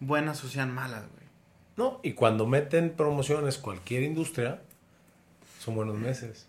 buenas 0.00 0.42
o 0.44 0.48
sean 0.48 0.72
malas, 0.72 1.02
güey. 1.02 1.22
No, 1.76 2.00
y 2.02 2.12
cuando 2.12 2.46
meten 2.46 2.90
promociones 2.90 3.58
cualquier 3.58 4.02
industria, 4.02 4.60
son 5.58 5.74
buenos 5.74 5.96
meses. 5.96 6.46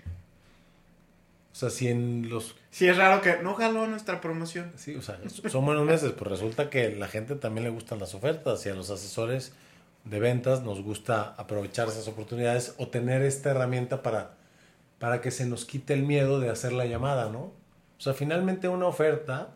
O 1.53 1.55
sea, 1.55 1.69
si 1.69 1.87
en 1.87 2.29
los. 2.29 2.55
Sí, 2.71 2.87
es 2.87 2.97
raro 2.97 3.21
que 3.21 3.37
no 3.43 3.53
jaló 3.53 3.85
nuestra 3.87 4.19
promoción. 4.19 4.71
Sí, 4.75 4.95
o 4.95 5.01
sea, 5.03 5.19
son 5.49 5.65
buenos 5.65 5.85
meses, 5.85 6.11
pues 6.17 6.29
resulta 6.31 6.69
que 6.71 6.87
a 6.87 6.89
la 6.89 7.07
gente 7.07 7.35
también 7.35 7.63
le 7.63 7.69
gustan 7.69 7.99
las 7.99 8.15
ofertas 8.15 8.65
y 8.65 8.69
a 8.69 8.73
los 8.73 8.89
asesores 8.89 9.53
de 10.03 10.19
ventas 10.19 10.63
nos 10.63 10.81
gusta 10.81 11.35
aprovechar 11.37 11.87
esas 11.87 12.07
oportunidades 12.07 12.73
o 12.77 12.87
tener 12.87 13.21
esta 13.21 13.51
herramienta 13.51 14.01
para, 14.01 14.35
para 14.99 15.21
que 15.21 15.29
se 15.31 15.45
nos 15.45 15.65
quite 15.65 15.93
el 15.93 16.03
miedo 16.03 16.39
de 16.39 16.49
hacer 16.49 16.73
la 16.73 16.85
llamada, 16.85 17.29
¿no? 17.29 17.39
O 17.39 18.01
sea, 18.01 18.13
finalmente 18.13 18.67
una 18.67 18.87
oferta 18.87 19.55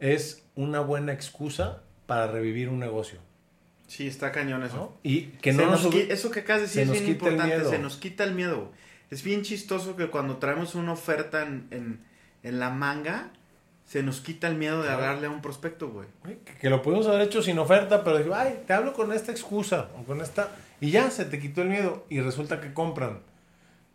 es 0.00 0.42
una 0.56 0.80
buena 0.80 1.12
excusa 1.12 1.82
para 2.06 2.26
revivir 2.26 2.68
un 2.68 2.78
negocio, 2.80 3.18
Sí, 3.86 4.06
está 4.06 4.30
cañón 4.32 4.62
eso. 4.62 4.76
¿no? 4.76 4.92
Y 5.02 5.22
que 5.42 5.52
no 5.52 5.66
nos 5.66 5.82
nos... 5.84 5.92
qui- 5.94 6.06
eso 6.10 6.30
que 6.30 6.40
acabas 6.40 6.62
de 6.62 6.66
decir 6.68 6.82
es 6.82 6.90
bien 6.92 7.06
importante. 7.08 7.64
Se 7.68 7.78
nos 7.78 7.96
quita 7.96 8.22
el 8.24 8.34
miedo. 8.34 8.72
Es 9.10 9.22
bien 9.22 9.42
chistoso 9.42 9.96
que 9.96 10.08
cuando 10.08 10.36
traemos 10.36 10.74
una 10.74 10.92
oferta 10.92 11.42
en, 11.42 11.66
en, 11.70 12.00
en 12.42 12.60
la 12.60 12.70
manga, 12.70 13.30
se 13.84 14.02
nos 14.04 14.20
quita 14.20 14.46
el 14.46 14.54
miedo 14.56 14.78
de 14.82 14.84
Claro. 14.88 14.98
hablarle 15.02 15.26
a 15.26 15.30
un 15.30 15.42
prospecto, 15.42 15.88
güey. 15.90 16.06
Que, 16.44 16.54
que 16.54 16.70
lo 16.70 16.80
pudimos 16.80 17.06
haber 17.08 17.22
hecho 17.22 17.42
sin 17.42 17.58
oferta, 17.58 18.04
pero 18.04 18.18
digo, 18.18 18.34
ay, 18.34 18.62
te 18.66 18.72
hablo 18.72 18.92
con 18.92 19.12
esta 19.12 19.32
excusa 19.32 19.88
o 19.98 20.04
con 20.04 20.20
esta... 20.20 20.48
Y 20.80 20.90
ya, 20.92 21.10
se 21.10 21.24
te 21.24 21.40
quitó 21.40 21.62
el 21.62 21.68
miedo 21.68 22.06
y 22.08 22.20
resulta 22.20 22.60
que 22.60 22.72
compran. 22.72 23.20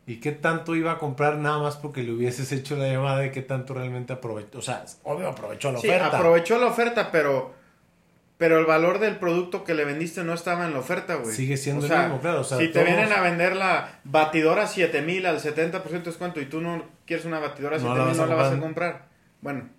¿Y 0.07 0.17
qué 0.17 0.31
tanto 0.33 0.75
iba 0.75 0.91
a 0.91 0.97
comprar 0.99 1.37
nada 1.37 1.57
más 1.59 1.77
porque 1.77 2.03
le 2.03 2.11
hubieses 2.11 2.51
hecho 2.51 2.75
la 2.75 2.87
llamada 2.87 3.25
y 3.25 3.31
qué 3.31 3.41
tanto 3.41 3.73
realmente 3.73 4.13
aprovechó? 4.13 4.59
O 4.59 4.61
sea, 4.61 4.85
obvio 5.03 5.29
aprovechó 5.29 5.71
la 5.71 5.79
Sí, 5.79 5.87
oferta. 5.87 6.17
aprovechó 6.17 6.59
la 6.59 6.67
oferta, 6.67 7.09
pero 7.11 7.53
pero 8.37 8.59
el 8.59 8.65
valor 8.65 8.99
del 8.99 9.15
producto 9.17 9.63
que 9.63 9.73
le 9.73 9.85
vendiste 9.85 10.23
no 10.23 10.33
estaba 10.33 10.65
en 10.65 10.73
la 10.73 10.79
oferta, 10.79 11.15
güey. 11.15 11.33
Sigue 11.33 11.55
siendo 11.57 11.85
O 11.85 11.89
el 11.91 11.99
mismo, 11.99 12.19
claro, 12.19 12.41
o 12.41 12.43
sea, 12.43 12.57
si 12.57 12.67
te 12.67 12.73
todos- 12.73 12.85
vienen 12.85 13.11
a 13.13 13.21
vender 13.21 13.55
la 13.55 13.99
batidora 14.03 14.67
7000 14.67 15.25
al 15.25 15.39
70% 15.39 16.03
de 16.03 16.11
descuento 16.11 16.41
y 16.41 16.45
tú 16.45 16.59
no 16.61 16.83
quieres 17.05 17.25
una 17.25 17.39
batidora 17.39 17.77
No 17.77 17.95
7000, 17.95 17.97
la 17.97 18.03
no 18.03 18.09
vas 18.09 18.17
la 18.29 18.33
a 18.33 18.37
vas 18.37 18.53
a 18.53 18.59
comprar. 18.59 19.05
Bueno, 19.41 19.69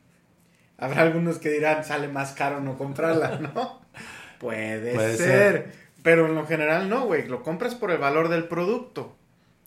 habrá 0.79 1.03
algunos 1.03 1.39
que 1.39 1.51
dirán, 1.51 1.85
sale 1.85 2.09
más 2.09 2.33
caro 2.33 2.61
no 2.61 2.79
comprarla, 2.79 3.39
¿no? 3.55 3.81
Puede, 4.39 4.95
Puede 4.95 5.17
ser. 5.17 5.27
ser. 5.27 5.73
Pero 6.03 6.27
en 6.27 6.35
lo 6.35 6.47
general 6.47 6.89
no, 6.89 7.07
güey. 7.07 7.27
Lo 7.27 7.43
compras 7.43 7.75
por 7.75 7.91
el 7.91 7.99
valor 7.99 8.29
del 8.29 8.45
producto. 8.45 9.17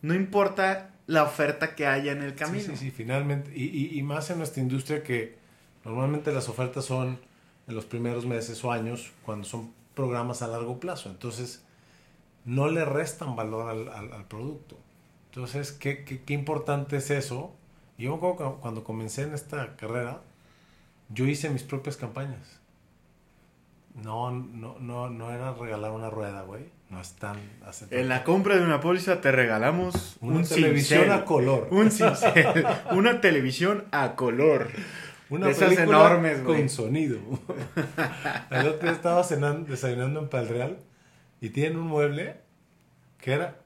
No 0.02 0.13
importa 0.13 0.91
la 1.06 1.23
oferta 1.23 1.75
que 1.75 1.86
haya 1.86 2.12
en 2.13 2.21
el 2.21 2.32
Sí, 2.32 2.36
camino. 2.38 2.63
sí, 2.63 2.78
sí, 2.78 2.91
finalmente. 2.91 3.52
Y, 3.54 3.65
y, 3.65 3.99
y 3.99 4.04
más 4.04 4.30
en 4.30 4.38
nuestra 4.38 4.62
industria 4.63 5.04
que 5.04 5.36
normalmente 5.84 6.32
las 6.32 6.47
ofertas 6.47 6.86
son 6.86 7.19
en 7.69 7.75
los 7.75 7.86
primeros 7.86 8.25
meses 8.25 8.63
o 8.65 8.71
años 8.71 9.12
cuando 9.25 9.47
son 9.47 9.71
programas 9.95 10.41
a 10.41 10.47
largo 10.47 10.79
plazo. 10.79 11.10
Entonces, 11.10 11.63
no 12.45 12.67
le 12.69 12.84
restan 12.84 13.36
valor 13.36 13.69
al, 13.69 13.88
al- 13.89 14.12
al 14.13 14.25
producto. 14.25 14.77
Entonces, 15.29 15.71
¿qué, 15.71 16.03
qué, 16.03 16.21
qué 16.23 16.34
importante 16.34 16.97
es 16.97 17.10
eso? 17.12 17.53
Yo 17.97 18.12
me 18.12 18.17
acuerdo 18.17 18.55
que 18.55 18.62
cuando 18.62 18.84
comencé 18.84 19.23
en 19.23 19.34
esta 19.34 19.75
carrera, 19.75 20.21
yo 21.10 21.25
hice 21.27 21.49
mis 21.49 21.63
propias 21.63 21.97
campañas. 21.97 22.60
No, 24.03 24.32
no, 24.32 24.77
no, 24.79 25.10
no 25.10 25.32
era 25.32 25.53
regalar 25.53 25.91
una 25.91 26.10
rueda, 26.10 26.43
güey. 26.43 26.65
No 26.89 26.99
están 27.01 27.38
En 27.91 28.10
la 28.10 28.23
compra 28.23 28.55
de 28.58 28.63
una 28.63 28.79
póliza 28.79 29.21
te 29.21 29.32
regalamos 29.32 30.17
una 30.21 30.38
un 30.38 30.43
televisión 30.43 31.01
cincel. 31.01 31.12
a 31.19 31.25
color. 31.25 31.67
Un 31.69 31.91
cincel. 31.91 32.65
una 32.91 33.21
televisión 33.21 33.86
a 33.91 34.15
color. 34.15 34.69
Una 35.29 35.47
De 35.47 35.51
esas 35.51 35.77
enormes, 35.77 36.39
con 36.39 36.69
sonido. 36.69 37.19
El 38.49 38.67
otro 38.67 38.81
día 38.81 38.91
estaba 38.91 39.23
cenando, 39.23 39.69
desayunando 39.69 40.19
en 40.19 40.27
Palreal 40.27 40.77
y 41.39 41.49
tienen 41.49 41.77
un 41.77 41.87
mueble 41.87 42.37
que 43.19 43.33
era 43.33 43.61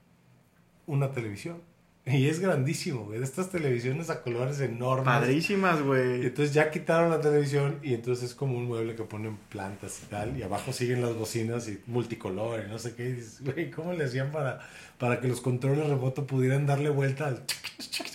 una 0.86 1.12
televisión. 1.12 1.62
Y 2.06 2.28
es 2.28 2.42
grandísimo, 2.42 3.06
güey. 3.06 3.20
De 3.20 3.26
estas 3.26 3.50
televisiones 3.50 4.10
a 4.10 4.22
colores 4.22 4.60
enormes. 4.60 5.06
Padrísimas, 5.06 5.82
güey. 5.82 6.26
entonces 6.26 6.54
ya 6.54 6.70
quitaron 6.70 7.10
la 7.10 7.22
televisión 7.22 7.80
y 7.82 7.94
entonces 7.94 8.32
es 8.32 8.36
como 8.36 8.58
un 8.58 8.66
mueble 8.66 8.96
que 8.96 9.04
ponen 9.04 9.38
plantas 9.50 10.02
y 10.04 10.08
tal. 10.08 10.38
Y 10.38 10.44
abajo 10.44 10.74
siguen 10.74 11.02
las 11.02 11.16
bocinas 11.16 11.70
y 11.70 11.82
multicolor 11.88 12.66
y 12.66 12.70
no 12.70 12.78
sé 12.78 12.94
qué. 12.96 13.06
Y 13.08 13.12
dices, 13.14 13.42
güey, 13.42 13.72
¿cómo 13.72 13.94
le 13.94 14.04
hacían 14.04 14.32
para, 14.32 14.60
para 14.98 15.22
que 15.22 15.30
los 15.30 15.40
controles 15.40 15.88
remoto 15.88 16.28
pudieran 16.28 16.66
darle 16.66 16.90
vuelta 16.90 17.28
al... 17.28 17.44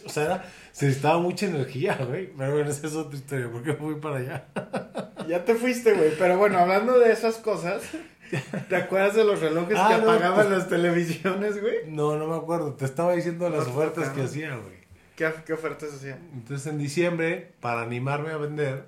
O 0.05 0.11
sea, 0.11 0.25
era, 0.25 0.45
se 0.73 0.87
necesitaba 0.87 1.19
mucha 1.19 1.47
energía, 1.47 1.97
güey. 1.97 2.31
Pero 2.37 2.53
bueno, 2.53 2.71
esa 2.71 2.87
es 2.87 2.95
otra 2.95 3.19
historia. 3.19 3.51
¿Por 3.51 3.63
qué 3.63 3.73
fui 3.73 3.95
para 3.95 4.17
allá? 4.17 4.45
Ya 5.29 5.45
te 5.45 5.55
fuiste, 5.55 5.95
güey. 5.95 6.13
Pero 6.19 6.37
bueno, 6.37 6.59
hablando 6.59 6.99
de 6.99 7.11
esas 7.11 7.37
cosas, 7.37 7.83
¿te 8.69 8.77
acuerdas 8.77 9.15
de 9.15 9.25
los 9.25 9.41
relojes 9.41 9.77
Ah, 9.79 9.89
que 9.91 10.03
no, 10.05 10.11
apagaban 10.11 10.47
pues- 10.47 10.59
las 10.59 10.69
televisiones, 10.69 11.61
güey? 11.61 11.77
No, 11.87 12.17
no 12.17 12.27
me 12.27 12.37
acuerdo. 12.37 12.75
Te 12.75 12.85
estaba 12.85 13.13
diciendo 13.15 13.49
las 13.51 13.67
ofertas 13.67 14.11
que 14.11 14.23
hacía, 14.23 14.57
güey. 14.57 14.79
¿Qué, 15.17 15.33
qué 15.47 15.53
ofertas 15.53 15.93
hacían? 15.95 16.19
Entonces 16.33 16.67
en 16.67 16.79
diciembre, 16.79 17.53
para 17.61 17.83
animarme 17.83 18.31
a 18.31 18.37
vender, 18.37 18.87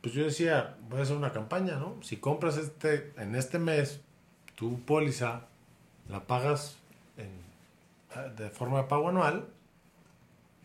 pues 0.00 0.14
yo 0.14 0.24
decía, 0.24 0.76
voy 0.88 1.00
a 1.00 1.02
hacer 1.02 1.16
una 1.16 1.32
campaña, 1.32 1.76
¿no? 1.76 1.96
Si 2.02 2.16
compras 2.16 2.56
este, 2.56 3.12
en 3.16 3.34
este 3.36 3.58
mes 3.58 4.00
tu 4.56 4.80
póliza, 4.80 5.42
la 6.08 6.20
pagas 6.26 6.76
en- 7.16 7.46
de 8.36 8.50
forma 8.50 8.78
de 8.78 8.84
pago 8.88 9.08
anual, 9.10 9.46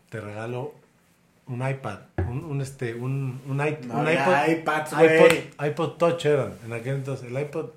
te 0.08 0.20
regalo 0.20 0.74
un 1.46 1.68
iPad, 1.68 1.98
un, 2.28 2.44
un, 2.44 2.60
este, 2.60 2.94
un, 2.94 3.40
un, 3.46 3.60
i- 3.66 3.86
No 3.86 3.98
un 4.00 4.08
iPod, 4.10 4.48
iPads, 4.48 4.92
iPod, 4.92 5.66
iPod 5.66 5.90
Touch 5.98 6.24
eran, 6.26 6.54
en 6.64 6.72
aquel 6.72 6.96
entonces, 6.96 7.30
el 7.30 7.38
iPod 7.38 7.70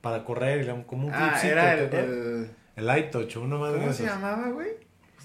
para 0.00 0.24
correr, 0.24 0.66
como 0.86 1.08
un 1.08 1.12
Ah, 1.12 1.30
clipcito, 1.30 1.52
era 1.52 1.88
¿te 1.90 1.98
el, 2.00 2.50
el... 2.76 2.88
el 2.88 2.98
iTouch, 2.98 3.36
una 3.36 3.56
madre 3.56 3.74
de 3.74 3.80
¿Cómo 3.80 3.92
se 3.92 4.04
llamaba, 4.04 4.48
güey? 4.50 4.68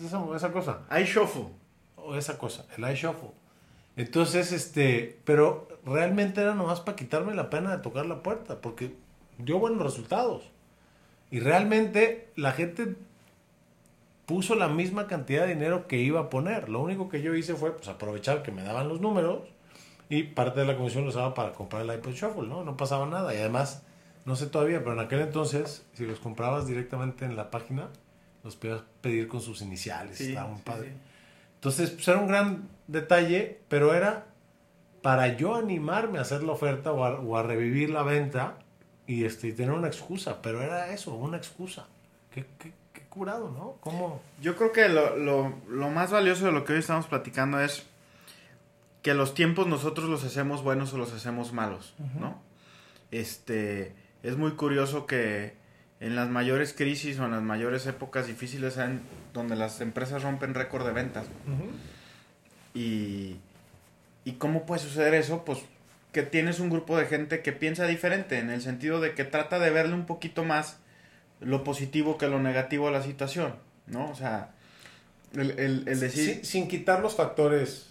Esa, 0.04 0.20
esa 0.36 0.52
cosa 0.52 0.80
iShuffle. 1.00 1.46
o 1.98 2.16
esa 2.16 2.38
cosa, 2.38 2.66
el 2.78 2.92
iShuffle. 2.92 3.30
Entonces, 3.96 4.52
este, 4.52 5.20
pero 5.24 5.68
realmente 5.86 6.42
era 6.42 6.56
nomás 6.56 6.82
para 6.82 6.96
quitarme 6.96 7.36
la 7.36 7.50
pena 7.52 7.76
de 7.78 7.84
tocar 7.84 8.08
la 8.08 8.24
puerta, 8.24 8.60
porque 8.60 8.96
dio 9.38 9.60
buenos 9.60 9.84
resultados. 9.84 10.50
Y 11.30 11.40
realmente 11.40 12.28
la 12.36 12.52
gente 12.54 12.96
puso 14.26 14.56
la 14.56 14.68
misma 14.68 15.08
cantidad 15.08 15.46
de 15.46 15.54
dinero 15.54 15.88
que 15.88 15.98
iba 15.98 16.20
a 16.22 16.30
poner. 16.30 16.70
Lo 16.70 16.82
único 16.82 17.10
que 17.10 17.22
yo 17.22 17.36
hice 17.36 17.56
fue 17.56 17.76
pues, 17.76 17.88
aprovechar 17.88 18.44
que 18.44 18.52
me 18.52 18.64
daban 18.64 18.88
los 18.88 19.02
números 19.02 19.42
y 20.10 20.24
parte 20.24 20.62
de 20.62 20.66
la 20.66 20.78
comisión 20.78 21.04
lo 21.04 21.10
usaba 21.10 21.34
para 21.34 21.54
comprar 21.54 21.82
el 21.84 21.94
iPod 21.94 22.14
Shuffle, 22.14 22.48
¿no? 22.48 22.64
No 22.64 22.78
pasaba 22.78 23.06
nada. 23.06 23.34
Y 23.34 23.38
además, 23.38 23.84
no 24.26 24.36
sé 24.36 24.48
todavía, 24.48 24.80
pero 24.80 24.94
en 24.94 25.00
aquel 25.00 25.22
entonces, 25.22 25.86
si 25.94 26.06
los 26.06 26.20
comprabas 26.20 26.68
directamente 26.68 27.26
en 27.26 27.36
la 27.36 27.52
página, 27.52 27.90
los 28.44 28.56
podías 28.56 28.82
pedir 29.02 29.28
con 29.28 29.42
sus 29.42 29.62
iniciales. 29.62 30.18
Sí, 30.18 30.30
Estaba 30.30 30.48
muy 30.50 30.58
sí, 30.58 30.64
padre. 30.66 30.90
sí. 30.90 30.96
Entonces, 31.56 31.90
pues 31.92 32.08
era 32.08 32.18
un 32.20 32.28
gran 32.28 32.70
detalle, 32.88 33.62
pero 33.70 33.94
era 33.94 34.26
para 35.02 35.36
yo 35.36 35.56
animarme 35.56 36.18
a 36.18 36.22
hacer 36.22 36.44
la 36.44 36.54
oferta 36.54 36.92
o 36.92 37.04
a, 37.04 37.20
o 37.20 37.38
a 37.38 37.44
revivir 37.44 37.90
la 37.90 38.04
venta 38.04 38.58
y 39.08 39.26
este, 39.26 39.48
y 39.48 39.54
tener 39.54 39.72
una 39.72 39.88
excusa. 39.88 40.42
Pero 40.42 40.62
era 40.62 40.94
eso, 40.94 41.14
una 41.16 41.38
excusa. 41.38 41.88
Qué, 42.32 42.46
qué, 42.60 42.72
qué 42.72 42.74
curado, 43.14 43.52
¿no? 43.52 43.78
¿Cómo? 43.80 44.20
Yo 44.42 44.56
creo 44.56 44.72
que 44.72 44.90
lo, 44.90 45.16
lo, 45.16 45.54
lo 45.70 45.90
más 45.90 46.10
valioso 46.10 46.48
de 46.48 46.52
lo 46.52 46.66
que 46.66 46.74
hoy 46.74 46.80
estamos 46.80 47.06
platicando 47.06 47.60
es 47.60 47.86
que 49.04 49.14
los 49.14 49.36
tiempos 49.36 49.68
nosotros 49.68 50.10
los 50.10 50.24
hacemos 50.24 50.64
buenos 50.64 50.94
o 50.94 50.98
los 50.98 51.14
hacemos 51.14 51.54
malos, 51.54 51.94
¿no? 52.20 52.42
Este, 53.12 53.94
es 54.24 54.36
muy 54.36 54.54
curioso 54.54 55.06
que 55.06 55.54
en 56.00 56.16
las 56.16 56.28
mayores 56.30 56.74
crisis 56.74 57.20
o 57.20 57.26
en 57.26 57.32
las 57.32 57.44
mayores 57.44 57.86
épocas 57.86 58.26
difíciles 58.26 58.78
en 58.78 59.02
donde 59.32 59.56
las 59.56 59.80
empresas 59.80 60.24
rompen 60.24 60.56
récord 60.56 60.84
de 60.84 60.94
ventas. 60.94 61.28
Y, 62.74 63.38
¿Y 64.26 64.34
cómo 64.40 64.66
puede 64.66 64.82
suceder 64.82 65.14
eso? 65.14 65.46
Pues 65.46 65.60
que 66.12 66.24
tienes 66.24 66.60
un 66.60 66.72
grupo 66.72 66.98
de 66.98 67.06
gente 67.06 67.44
que 67.44 67.52
piensa 67.52 67.86
diferente, 67.86 68.40
en 68.40 68.50
el 68.50 68.62
sentido 68.62 69.02
de 69.02 69.14
que 69.14 69.24
trata 69.24 69.60
de 69.60 69.70
verle 69.70 69.94
un 69.94 70.08
poquito 70.08 70.44
más 70.44 70.80
lo 71.44 71.64
positivo 71.64 72.18
que 72.18 72.28
lo 72.28 72.40
negativo 72.40 72.88
a 72.88 72.92
la 72.92 73.02
situación, 73.04 73.56
¿no? 73.88 74.10
O 74.10 74.16
sea, 74.16 74.52
el, 75.34 75.52
el, 75.52 75.84
el 75.88 76.00
decir 76.00 76.36
Sin, 76.36 76.46
sin 76.46 76.68
quitar 76.68 77.02
los 77.02 77.16
factores 77.16 77.90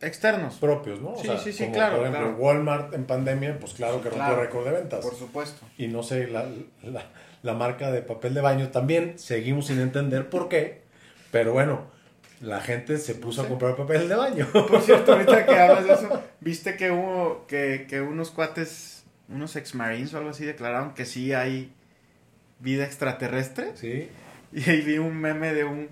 externos. 0.00 0.56
propios, 0.56 1.00
¿no? 1.00 1.10
O 1.12 1.16
Sí, 1.20 1.26
sea, 1.28 1.38
sí, 1.38 1.52
sí, 1.52 1.64
como, 1.64 1.74
claro, 1.74 1.96
Por 1.98 2.06
ejemplo, 2.06 2.28
claro. 2.28 2.42
Walmart 2.42 2.94
en 2.94 3.04
pandemia, 3.04 3.58
pues 3.58 3.74
claro 3.74 4.02
que 4.02 4.08
rompió 4.10 4.26
Claro, 4.26 4.40
récord 4.42 4.64
de 4.64 4.72
ventas. 4.72 5.00
Por 5.04 5.14
supuesto. 5.14 5.64
y 5.78 5.88
no 5.88 6.02
sé, 6.02 6.26
la, 6.28 6.46
la, 6.82 7.04
la 7.42 7.54
marca 7.54 7.90
de 7.90 8.02
papel 8.02 8.34
de 8.34 8.40
baño 8.40 8.68
también, 8.70 9.18
seguimos 9.18 9.66
sin 9.66 9.80
entender 9.80 10.28
por 10.28 10.48
qué, 10.48 10.82
pero 11.30 11.52
bueno, 11.52 11.86
la 12.40 12.60
gente 12.60 12.98
se 12.98 13.14
puso 13.14 13.42
Sí. 13.42 13.46
a 13.46 13.48
comprar 13.50 13.76
papel 13.76 14.08
de 14.08 14.16
baño. 14.16 14.48
Por 14.52 14.80
cierto, 14.80 15.12
ahorita 15.12 15.46
que 15.46 15.54
hablas 15.56 15.84
de 15.84 15.92
eso, 15.94 16.22
viste 16.40 16.76
que 16.76 16.90
hubo 16.90 17.46
que, 17.46 17.86
que 17.88 18.00
unos 18.00 18.30
cuates, 18.32 19.04
unos 19.28 19.54
ex-marines 19.56 20.12
o 20.14 20.18
algo 20.18 20.30
así 20.30 20.44
declararon 20.44 20.94
que 20.94 21.04
sí 21.06 21.32
hay 21.32 21.72
vida 22.62 22.84
extraterrestre. 22.84 23.72
Sí, 23.74 24.08
Y 24.52 24.70
ahí 24.70 24.80
vi 24.82 24.98
un 24.98 25.16
meme 25.18 25.52
de 25.52 25.64
un 25.64 25.88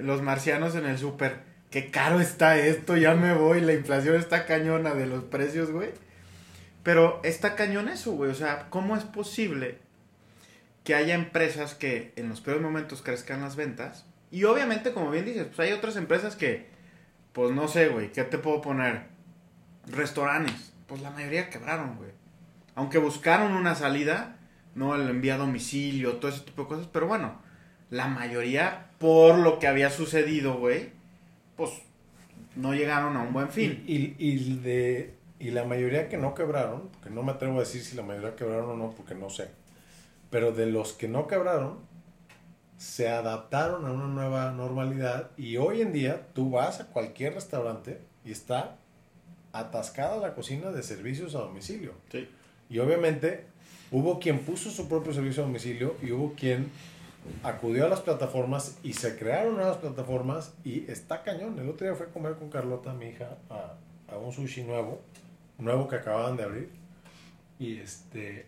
los 0.00 0.22
marcianos 0.22 0.74
en 0.74 0.86
el 0.86 0.98
súper. 0.98 1.40
Qué 1.70 1.90
caro 1.90 2.20
está 2.20 2.58
esto, 2.58 2.96
ya 2.96 3.14
me 3.14 3.34
voy, 3.34 3.60
la 3.60 3.72
inflación 3.72 4.16
está 4.16 4.46
cañona 4.46 4.94
de 4.94 5.06
los 5.06 5.24
precios, 5.24 5.70
güey. 5.70 5.90
Pero 6.82 7.20
está 7.24 7.56
cañón 7.56 7.88
eso, 7.88 8.12
güey. 8.12 8.30
O 8.30 8.34
sea, 8.34 8.68
¿cómo 8.70 8.96
es 8.96 9.04
posible 9.04 9.78
que 10.84 10.94
haya 10.94 11.14
empresas 11.14 11.74
que 11.74 12.12
en 12.16 12.28
los 12.28 12.40
peores 12.40 12.62
momentos 12.62 13.02
crezcan 13.02 13.40
las 13.40 13.56
ventas? 13.56 14.06
Y 14.30 14.44
obviamente, 14.44 14.92
como 14.92 15.10
bien 15.10 15.24
dices, 15.24 15.46
pues 15.46 15.60
hay 15.60 15.72
otras 15.72 15.96
empresas 15.96 16.36
que, 16.36 16.68
pues 17.32 17.52
no 17.52 17.68
sé, 17.68 17.88
güey, 17.88 18.12
¿qué 18.12 18.22
te 18.24 18.38
puedo 18.38 18.60
poner? 18.60 19.04
Restaurantes. 19.86 20.72
Pues 20.86 21.02
la 21.02 21.10
mayoría 21.10 21.50
quebraron, 21.50 21.96
güey. 21.96 22.10
Aunque 22.76 22.98
buscaron 22.98 23.52
una 23.52 23.74
salida, 23.74 24.35
¿no? 24.76 24.94
El 24.94 25.08
envío 25.08 25.34
a 25.34 25.38
domicilio, 25.38 26.16
todo 26.16 26.30
ese 26.30 26.42
tipo 26.42 26.62
de 26.62 26.68
cosas. 26.68 26.88
Pero 26.92 27.08
bueno, 27.08 27.40
la 27.90 28.06
mayoría, 28.06 28.90
por 28.98 29.38
lo 29.38 29.58
que 29.58 29.66
había 29.66 29.90
sucedido, 29.90 30.58
güey, 30.58 30.90
pues 31.56 31.70
no 32.54 32.74
llegaron 32.74 33.16
a 33.16 33.22
un 33.22 33.32
buen 33.32 33.48
fin. 33.48 33.82
Y, 33.86 33.96
y, 33.96 34.16
y 34.18 34.56
de, 34.58 35.14
y 35.40 35.50
la 35.50 35.64
mayoría 35.64 36.08
que 36.08 36.18
no 36.18 36.34
quebraron, 36.34 36.88
porque 36.92 37.10
no 37.10 37.22
me 37.22 37.32
atrevo 37.32 37.56
a 37.56 37.60
decir 37.60 37.82
si 37.82 37.96
la 37.96 38.02
mayoría 38.02 38.36
quebraron 38.36 38.70
o 38.70 38.76
no, 38.76 38.90
porque 38.92 39.14
no 39.14 39.30
sé, 39.30 39.48
pero 40.30 40.52
de 40.52 40.66
los 40.66 40.92
que 40.92 41.08
no 41.08 41.26
quebraron, 41.26 41.78
se 42.76 43.08
adaptaron 43.08 43.86
a 43.86 43.92
una 43.92 44.06
nueva 44.06 44.52
normalidad 44.52 45.30
y 45.38 45.56
hoy 45.56 45.80
en 45.80 45.94
día 45.94 46.26
tú 46.34 46.50
vas 46.50 46.80
a 46.80 46.88
cualquier 46.88 47.32
restaurante 47.32 48.02
y 48.22 48.32
está 48.32 48.76
atascada 49.52 50.18
la 50.18 50.34
cocina 50.34 50.70
de 50.70 50.82
servicios 50.82 51.34
a 51.34 51.38
domicilio. 51.38 51.94
Sí. 52.12 52.28
Y 52.68 52.78
obviamente 52.80 53.46
hubo 53.90 54.18
quien 54.18 54.40
puso 54.40 54.70
su 54.70 54.88
propio 54.88 55.12
servicio 55.12 55.42
a 55.42 55.46
domicilio 55.46 55.96
y 56.02 56.12
hubo 56.12 56.32
quien 56.34 56.70
acudió 57.42 57.86
a 57.86 57.88
las 57.88 58.00
plataformas 58.00 58.78
y 58.82 58.92
se 58.92 59.16
crearon 59.18 59.56
nuevas 59.56 59.78
plataformas 59.78 60.52
y 60.64 60.90
está 60.90 61.22
cañón. 61.22 61.58
El 61.58 61.68
otro 61.68 61.86
día 61.86 61.96
fue 61.96 62.06
a 62.06 62.10
comer 62.10 62.34
con 62.34 62.50
Carlota, 62.50 62.92
mi 62.92 63.06
hija, 63.06 63.36
a, 63.50 63.74
a 64.12 64.18
un 64.18 64.32
sushi 64.32 64.62
nuevo, 64.62 65.00
nuevo 65.58 65.88
que 65.88 65.96
acababan 65.96 66.36
de 66.36 66.44
abrir. 66.44 66.70
Y 67.58 67.78
este, 67.78 68.46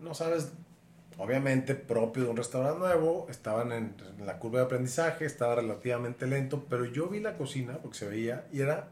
no 0.00 0.14
sabes, 0.14 0.52
obviamente 1.18 1.74
propio 1.74 2.24
de 2.24 2.30
un 2.30 2.36
restaurante 2.36 2.78
nuevo, 2.78 3.26
estaban 3.28 3.72
en, 3.72 3.94
en 4.18 4.26
la 4.26 4.38
curva 4.38 4.60
de 4.60 4.66
aprendizaje, 4.66 5.24
estaba 5.24 5.56
relativamente 5.56 6.26
lento, 6.26 6.66
pero 6.68 6.84
yo 6.84 7.08
vi 7.08 7.20
la 7.20 7.36
cocina 7.36 7.78
porque 7.82 7.98
se 7.98 8.08
veía 8.08 8.46
y 8.52 8.60
era 8.60 8.88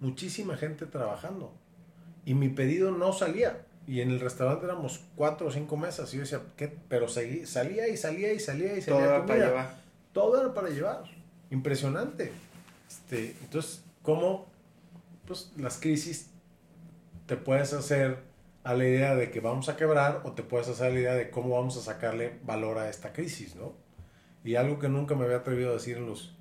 muchísima 0.00 0.56
gente 0.56 0.86
trabajando. 0.86 1.52
Y 2.24 2.34
mi 2.34 2.48
pedido 2.48 2.90
no 2.90 3.12
salía. 3.12 3.64
Y 3.86 4.00
en 4.00 4.10
el 4.10 4.20
restaurante 4.20 4.66
éramos 4.66 5.00
cuatro 5.16 5.48
o 5.48 5.50
cinco 5.50 5.76
mesas. 5.76 6.12
Y 6.12 6.16
yo 6.16 6.22
decía, 6.22 6.40
¿qué? 6.56 6.68
Pero 6.88 7.08
seguí, 7.08 7.46
salía 7.46 7.88
y 7.88 7.96
salía 7.96 8.32
y 8.32 8.38
salía 8.38 8.76
y 8.76 8.82
salía. 8.82 9.00
Todo 9.00 9.04
era 9.04 9.18
comida. 9.20 9.26
para 9.26 9.46
llevar. 9.46 9.80
Todo 10.12 10.40
era 10.40 10.54
para 10.54 10.68
llevar. 10.68 11.04
Impresionante. 11.50 12.32
Este, 12.88 13.36
entonces, 13.42 13.82
¿cómo 14.02 14.46
pues, 15.26 15.52
las 15.56 15.78
crisis 15.78 16.30
te 17.26 17.36
puedes 17.36 17.72
hacer 17.72 18.18
a 18.64 18.74
la 18.74 18.84
idea 18.84 19.14
de 19.14 19.30
que 19.30 19.40
vamos 19.40 19.68
a 19.68 19.76
quebrar 19.76 20.22
o 20.24 20.32
te 20.32 20.42
puedes 20.42 20.68
hacer 20.68 20.88
a 20.88 20.90
la 20.90 21.00
idea 21.00 21.14
de 21.14 21.30
cómo 21.30 21.56
vamos 21.56 21.76
a 21.76 21.80
sacarle 21.80 22.38
valor 22.44 22.78
a 22.78 22.88
esta 22.88 23.12
crisis, 23.12 23.56
¿no? 23.56 23.72
Y 24.44 24.56
algo 24.56 24.78
que 24.78 24.88
nunca 24.88 25.14
me 25.14 25.24
había 25.24 25.38
atrevido 25.38 25.70
a 25.70 25.74
decir 25.74 25.96
en 25.96 26.06
los 26.06 26.36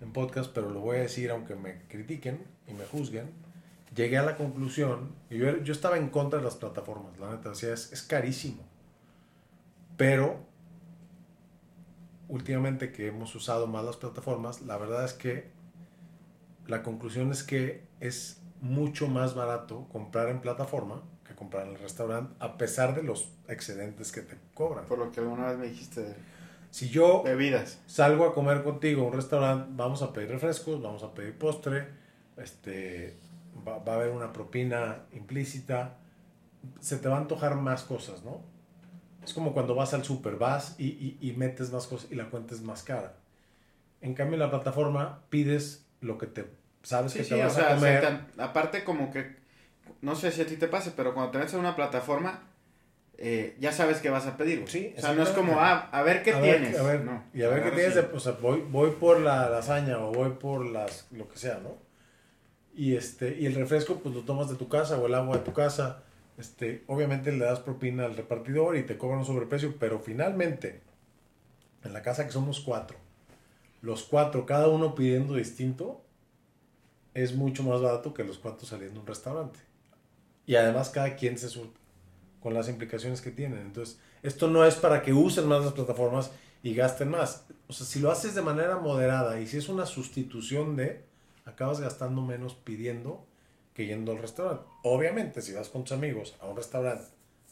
en 0.00 0.12
podcast, 0.12 0.52
pero 0.52 0.70
lo 0.70 0.80
voy 0.80 0.96
a 0.98 1.00
decir 1.00 1.30
aunque 1.30 1.54
me 1.54 1.82
critiquen 1.88 2.44
y 2.66 2.74
me 2.74 2.84
juzguen, 2.84 3.30
llegué 3.94 4.18
a 4.18 4.22
la 4.22 4.36
conclusión, 4.36 5.14
y 5.30 5.38
yo, 5.38 5.58
yo 5.58 5.72
estaba 5.72 5.96
en 5.96 6.08
contra 6.08 6.38
de 6.38 6.44
las 6.44 6.56
plataformas, 6.56 7.18
la 7.18 7.30
neta, 7.30 7.50
decía, 7.50 7.72
es, 7.72 7.92
es 7.92 8.02
carísimo, 8.02 8.62
pero 9.96 10.40
últimamente 12.28 12.92
que 12.92 13.08
hemos 13.08 13.34
usado 13.34 13.66
más 13.66 13.84
las 13.84 13.96
plataformas, 13.96 14.62
la 14.62 14.76
verdad 14.76 15.04
es 15.04 15.12
que 15.12 15.52
la 16.66 16.82
conclusión 16.82 17.30
es 17.30 17.42
que 17.42 17.86
es 18.00 18.40
mucho 18.60 19.08
más 19.08 19.34
barato 19.34 19.86
comprar 19.92 20.28
en 20.28 20.40
plataforma 20.40 21.02
que 21.24 21.34
comprar 21.34 21.66
en 21.66 21.72
el 21.72 21.78
restaurante, 21.78 22.34
a 22.38 22.56
pesar 22.56 22.94
de 22.94 23.02
los 23.02 23.30
excedentes 23.48 24.12
que 24.12 24.20
te 24.20 24.36
cobran. 24.52 24.84
Por 24.86 24.98
lo 24.98 25.10
que 25.10 25.20
alguna 25.20 25.48
vez 25.48 25.58
me 25.58 25.66
dijiste 25.66 26.02
de. 26.02 26.14
Si 26.70 26.88
yo 26.88 27.22
Bebidas. 27.22 27.80
salgo 27.86 28.26
a 28.26 28.34
comer 28.34 28.62
contigo 28.62 29.02
a 29.02 29.06
un 29.06 29.12
restaurante, 29.12 29.70
vamos 29.74 30.02
a 30.02 30.12
pedir 30.12 30.30
refrescos, 30.30 30.82
vamos 30.82 31.02
a 31.02 31.14
pedir 31.14 31.38
postre, 31.38 31.86
este, 32.36 33.16
va, 33.66 33.78
va 33.78 33.92
a 33.92 33.96
haber 33.96 34.10
una 34.10 34.32
propina 34.32 35.02
implícita, 35.12 35.96
se 36.80 36.96
te 36.98 37.08
va 37.08 37.16
a 37.16 37.20
antojar 37.20 37.56
más 37.56 37.82
cosas, 37.82 38.22
¿no? 38.24 38.40
Es 39.22 39.32
como 39.32 39.52
cuando 39.54 39.74
vas 39.74 39.94
al 39.94 40.04
súper, 40.04 40.36
vas 40.36 40.74
y, 40.78 40.86
y- 40.88 41.18
y 41.20 41.32
metes 41.32 41.72
más 41.72 41.86
cosas 41.86 42.10
y 42.10 42.14
la 42.14 42.26
cuenta 42.30 42.54
es 42.54 42.62
más 42.62 42.82
cara. 42.82 43.14
En 44.00 44.14
cambio, 44.14 44.34
en 44.34 44.40
la 44.40 44.50
plataforma 44.50 45.22
pides 45.30 45.86
lo 46.00 46.18
que 46.18 46.26
te 46.26 46.46
sabes 46.82 47.12
Sí, 47.12 47.18
que 47.18 47.24
sí, 47.24 47.30
te 47.30 47.40
o 47.40 47.44
vas 47.44 47.54
sea, 47.54 47.72
a 47.72 47.74
comer. 47.76 48.00
te- 48.34 48.42
aparte 48.42 48.84
como 48.84 49.10
que, 49.10 49.36
no 50.02 50.14
sé 50.14 50.30
si 50.32 50.42
a 50.42 50.46
ti 50.46 50.56
te 50.56 50.68
pase, 50.68 50.92
pero 50.94 51.14
cuando 51.14 51.32
te 51.32 51.38
metes 51.38 51.54
en 51.54 51.60
una 51.60 51.74
plataforma, 51.74 52.42
eh, 53.16 53.56
ya 53.60 53.72
sabes 53.72 53.98
qué 54.00 54.10
vas 54.10 54.26
a 54.26 54.36
pedir. 54.36 54.64
Sí, 54.68 54.92
o 54.98 55.00
sea, 55.00 55.14
no 55.14 55.22
es 55.22 55.30
como, 55.30 55.58
ah, 55.60 55.88
a 55.92 56.02
ver 56.02 56.22
qué 56.22 56.32
a 56.32 56.40
ver, 56.40 56.60
tienes. 56.60 56.78
a 56.78 56.82
ver, 56.82 57.04
No. 57.04 57.22
y 57.32 57.42
a 57.42 57.48
ver 57.48 57.62
qué 57.62 57.70
tienes, 57.70 57.94
sí. 57.94 58.00
de- 58.00 58.06
o 58.14 58.20
sea, 58.20 58.32
voy, 58.32 58.60
voy 58.70 58.90
por 58.90 59.20
la 59.20 59.48
lasaña 59.48 59.98
o 59.98 60.12
voy 60.12 60.30
por 60.32 60.66
las, 60.66 61.06
lo 61.12 61.26
que 61.28 61.38
sea, 61.38 61.58
¿no? 61.62 61.70
Y 62.76 62.96
este, 62.96 63.38
y 63.38 63.46
el 63.46 63.54
refresco, 63.54 64.00
pues 64.00 64.14
lo 64.14 64.22
tomas 64.22 64.48
de 64.50 64.56
tu 64.56 64.68
casa 64.68 64.98
o 64.98 65.06
el 65.06 65.14
agua 65.14 65.38
de 65.38 65.44
tu 65.44 65.52
casa. 65.52 66.02
Este, 66.36 66.82
obviamente 66.88 67.30
le 67.30 67.44
das 67.44 67.60
propina 67.60 68.04
al 68.04 68.16
repartidor 68.16 68.76
y 68.76 68.82
te 68.82 68.98
cobran 68.98 69.20
un 69.20 69.24
sobreprecio, 69.24 69.76
pero 69.78 70.00
finalmente, 70.00 70.82
en 71.84 71.92
la 71.92 72.02
casa 72.02 72.26
que 72.26 72.32
somos 72.32 72.60
cuatro, 72.60 72.96
los 73.82 74.02
cuatro, 74.02 74.44
cada 74.44 74.68
uno 74.68 74.94
pidiendo 74.94 75.34
distinto, 75.34 76.02
es 77.14 77.36
mucho 77.36 77.62
más 77.62 77.80
barato 77.80 78.12
que 78.12 78.24
los 78.24 78.38
cuatro 78.38 78.66
saliendo 78.66 78.98
a 78.98 79.02
un 79.02 79.06
restaurante. 79.06 79.60
Y 80.46 80.56
además 80.56 80.90
cada 80.90 81.14
quien 81.14 81.38
se 81.38 81.48
surte 81.48 81.78
con 82.40 82.52
las 82.52 82.68
implicaciones 82.68 83.22
que 83.22 83.30
tienen. 83.30 83.60
Entonces, 83.60 83.98
esto 84.22 84.48
no 84.48 84.64
es 84.64 84.74
para 84.74 85.02
que 85.02 85.14
usen 85.14 85.46
más 85.46 85.64
las 85.64 85.72
plataformas 85.72 86.30
y 86.62 86.74
gasten 86.74 87.10
más. 87.10 87.46
O 87.68 87.72
sea, 87.72 87.86
si 87.86 88.00
lo 88.00 88.10
haces 88.10 88.34
de 88.34 88.42
manera 88.42 88.78
moderada 88.78 89.40
y 89.40 89.46
si 89.46 89.58
es 89.58 89.68
una 89.68 89.86
sustitución 89.86 90.76
de, 90.76 91.04
acabas 91.44 91.80
gastando 91.80 92.22
menos 92.22 92.54
pidiendo 92.54 93.26
que 93.74 93.86
yendo 93.86 94.12
al 94.12 94.18
restaurante. 94.18 94.64
Obviamente, 94.82 95.42
si 95.42 95.52
vas 95.52 95.68
con 95.68 95.84
tus 95.84 95.92
amigos 95.92 96.36
a 96.40 96.46
un 96.46 96.56
restaurante, 96.56 97.06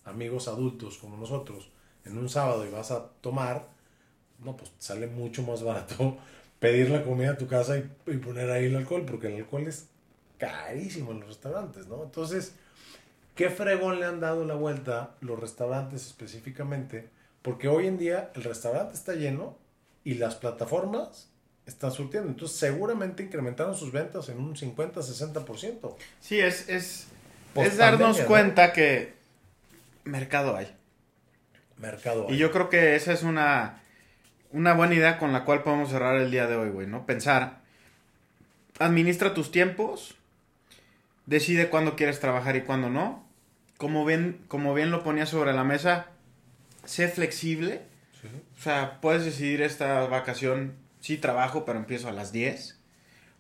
amigos 0.05 0.49
adultos 0.49 0.99
como 0.99 1.17
nosotros, 1.17 1.71
en 2.05 2.19
un 2.19 2.29
sábado 2.29 2.67
y 2.67 2.71
vas 2.71 2.91
a 2.91 3.09
tomar, 3.21 3.69
no, 4.39 4.57
pues 4.57 4.73
sale 4.79 5.07
mucho 5.07 5.43
más 5.43 5.63
barato 5.63 6.17
pedir 6.59 6.91
la 6.91 7.05
comida 7.05 7.33
a 7.33 7.39
tu 7.39 7.47
casa 7.47 7.77
y, 7.79 7.91
y 8.07 8.17
poner 8.19 8.51
ahí 8.51 8.67
el 8.67 8.77
alcohol, 8.77 9.05
porque 9.05 9.29
el 9.29 9.37
alcohol 9.43 9.67
es 9.67 9.89
carísimo 10.39 11.13
en 11.13 11.21
los 11.21 11.29
restaurantes, 11.29 11.87
¿no? 11.87 12.03
Entonces, 12.03 12.55
¿qué 13.35 13.51
fregón 13.51 14.01
le 14.01 14.07
han 14.07 14.21
dado 14.21 14.45
la 14.45 14.55
vuelta 14.55 15.15
los 15.21 15.39
restaurantes 15.39 16.07
específicamente? 16.07 17.11
Porque 17.43 17.69
hoy 17.69 17.89
en 17.89 17.99
día 17.99 18.31
el 18.35 18.45
restaurante 18.45 18.95
está 18.95 19.15
lleno 19.15 19.57
y 20.05 20.15
las 20.15 20.37
plataformas 20.37 21.32
están 21.73 21.93
surtiendo. 21.93 22.29
Entonces, 22.29 22.57
seguramente 22.57 23.23
incrementaron 23.23 23.75
sus 23.77 23.93
ventas 23.93 24.29
en 24.29 24.39
un 24.39 24.55
50-60%. 24.55 25.97
Sí, 26.21 26.41
es, 26.41 26.69
es, 26.69 27.07
es 27.55 27.77
darnos 27.77 28.21
cuenta 28.21 28.73
que 28.73 29.15
mercado 30.05 30.57
hay. 30.57 30.75
Mercado. 31.79 32.27
Y 32.29 32.33
hay. 32.33 32.39
yo 32.39 32.53
creo 32.53 32.69
que 32.69 32.95
esa 32.95 33.13
es 33.13 33.23
una, 33.23 33.83
una 34.53 34.75
buena 34.75 34.95
idea 34.95 35.19
con 35.19 35.33
la 35.33 35.45
cual 35.45 35.63
podemos 35.63 35.91
cerrar 35.91 36.17
el 36.17 36.31
día 36.31 36.47
de 36.47 36.57
hoy, 36.57 36.71
güey, 36.71 36.87
¿no? 36.87 37.07
Pensar, 37.07 37.61
administra 38.79 39.35
tus 39.35 39.51
tiempos, 39.51 40.17
decide 41.27 41.69
cuándo 41.69 41.97
quieres 41.97 42.21
trabajar 42.21 42.57
y 42.57 42.63
cuándo 42.63 42.91
no. 42.91 43.27
Como 43.79 44.05
bien, 44.05 44.45
como 44.49 44.75
bien 44.75 44.91
lo 44.91 45.03
ponía 45.03 45.27
sobre 45.27 45.53
la 45.53 45.65
mesa, 45.65 46.07
sé 46.85 47.09
flexible. 47.09 47.83
Sí. 48.21 48.29
O 48.59 48.63
sea, 48.63 49.01
puedes 49.01 49.25
decidir 49.25 49.63
esta 49.63 50.07
vacación, 50.07 50.75
sí 51.03 51.19
trabajo, 51.19 51.67
pero 51.67 51.79
empiezo 51.79 52.09
a 52.09 52.13
las 52.13 52.33
10. 52.33 52.79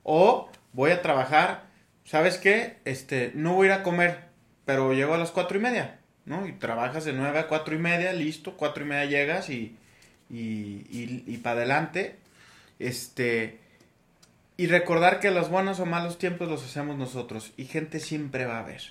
O 0.02 0.50
voy 0.72 0.90
a 0.90 1.00
trabajar, 1.00 1.64
¿sabes 2.04 2.36
qué? 2.36 2.76
Este, 2.84 3.32
no 3.34 3.54
voy 3.54 3.68
a 3.68 3.74
ir 3.74 3.80
a 3.80 3.82
comer, 3.82 4.24
pero 4.66 4.92
llego 4.92 5.14
a 5.14 5.18
las 5.18 5.30
cuatro 5.30 5.58
y 5.58 5.62
media, 5.62 6.00
¿no? 6.26 6.46
Y 6.46 6.52
trabajas 6.52 7.04
de 7.04 7.12
9 7.14 7.38
a 7.38 7.48
cuatro 7.48 7.74
y 7.74 7.78
media, 7.78 8.12
listo, 8.12 8.56
cuatro 8.56 8.84
y 8.84 8.88
media 8.88 9.04
llegas 9.06 9.48
y, 9.48 9.76
y, 10.28 10.84
y, 10.90 11.24
y 11.26 11.36
para 11.38 11.56
adelante. 11.56 12.16
Este, 12.80 13.60
y 14.56 14.66
recordar 14.66 15.20
que 15.20 15.30
los 15.30 15.48
buenos 15.48 15.78
o 15.78 15.86
malos 15.86 16.18
tiempos 16.18 16.48
los 16.48 16.64
hacemos 16.64 16.96
nosotros 16.98 17.52
y 17.56 17.66
gente 17.66 18.00
siempre 18.00 18.44
va 18.44 18.56
a 18.56 18.60
haber, 18.60 18.82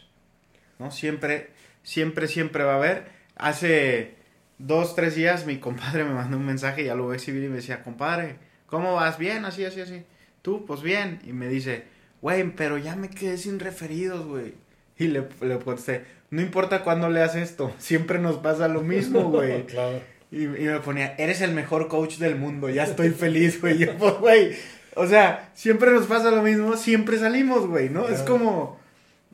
¿no? 0.80 0.92
Siempre, 0.92 1.52
siempre, 1.84 2.28
siempre 2.28 2.64
va 2.64 2.74
a 2.74 2.78
haber. 2.78 3.12
Hace 3.36 4.16
dos, 4.60 4.96
tres 4.96 5.16
días 5.16 5.46
mi 5.46 5.58
compadre 5.58 6.06
me 6.06 6.14
mandó 6.14 6.38
un 6.38 6.46
mensaje, 6.46 6.86
ya 6.86 6.96
lo 6.96 7.04
voy 7.04 7.14
a 7.14 7.16
exhibir 7.18 7.44
y 7.44 7.50
me 7.50 7.58
decía, 7.58 7.84
compadre, 7.84 8.38
¿cómo 8.72 8.96
vas? 8.96 9.20
Bien, 9.20 9.46
así, 9.46 9.64
así, 9.64 9.82
así. 9.82 10.02
Tú, 10.42 10.66
pues 10.66 10.82
bien. 10.82 11.20
Y 11.28 11.34
me 11.34 11.48
dice, 11.48 11.84
güey, 12.24 12.44
pero 12.56 12.80
ya 12.80 12.96
me 12.96 13.10
quedé 13.12 13.38
sin 13.38 13.60
referidos, 13.60 14.26
güey. 14.26 14.56
Y 14.98 15.08
le, 15.10 15.26
le 15.42 15.60
contesté, 15.60 16.04
no 16.32 16.42
importa 16.42 16.84
cuándo 16.84 17.10
leas 17.10 17.36
esto, 17.36 17.72
siempre 17.78 18.18
nos 18.18 18.38
pasa 18.38 18.68
lo 18.68 18.82
mismo, 18.82 19.22
güey. 19.32 19.66
claro. 19.68 20.02
Y, 20.32 20.44
y 20.46 20.48
me 20.48 20.80
ponía, 20.80 21.14
eres 21.18 21.42
el 21.42 21.52
mejor 21.52 21.88
coach 21.90 22.16
del 22.18 22.36
mundo, 22.38 22.70
ya 22.70 22.86
estoy 22.86 23.10
feliz, 23.10 23.60
güey. 23.62 23.78
Yo, 23.80 23.98
pues, 23.98 24.14
güey, 24.20 24.56
o 24.96 25.06
sea, 25.06 25.50
siempre 25.54 25.92
nos 25.92 26.08
pasa 26.08 26.32
lo 26.32 26.42
mismo, 26.42 26.78
siempre 26.78 27.18
salimos, 27.20 27.68
güey, 27.68 27.90
¿no? 27.90 28.08
Es 28.08 28.22
como, 28.22 28.80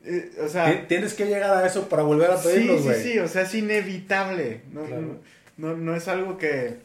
eh, 0.04 0.30
o 0.44 0.48
sea... 0.48 0.66
Ti- 0.80 0.86
Tienes 0.88 1.14
que 1.14 1.26
llegar 1.26 1.50
a 1.56 1.64
eso 1.66 1.88
para 1.88 2.02
volver 2.02 2.30
a 2.32 2.36
Sí, 2.38 2.48
pedirlos, 2.48 2.80
sí, 2.80 2.86
güey. 2.88 3.02
sí, 3.02 3.18
o 3.20 3.28
sea, 3.28 3.42
es 3.42 3.54
inevitable. 3.54 4.62
No, 4.72 4.82
Claro. 4.84 5.02
no, 5.56 5.68
no, 5.68 5.76
no 5.76 5.94
es 5.96 6.08
algo 6.08 6.36
que, 6.38 6.78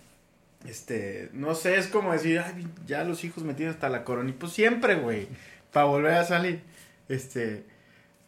este, 0.68 1.30
no 1.34 1.56
sé, 1.56 1.78
es 1.78 1.88
como 1.88 2.12
decir, 2.14 2.40
ay, 2.40 2.68
ya 2.88 3.04
los 3.04 3.24
hijos 3.24 3.44
me 3.44 3.54
tienen 3.54 3.74
hasta 3.74 3.90
la 3.90 4.04
corona. 4.04 4.30
Y 4.30 4.34
pues 4.34 4.52
siempre, 4.54 4.96
güey, 4.96 5.28
para 5.72 5.86
volver 5.86 6.14
a 6.14 6.24
salir. 6.24 6.62
Este, 7.10 7.64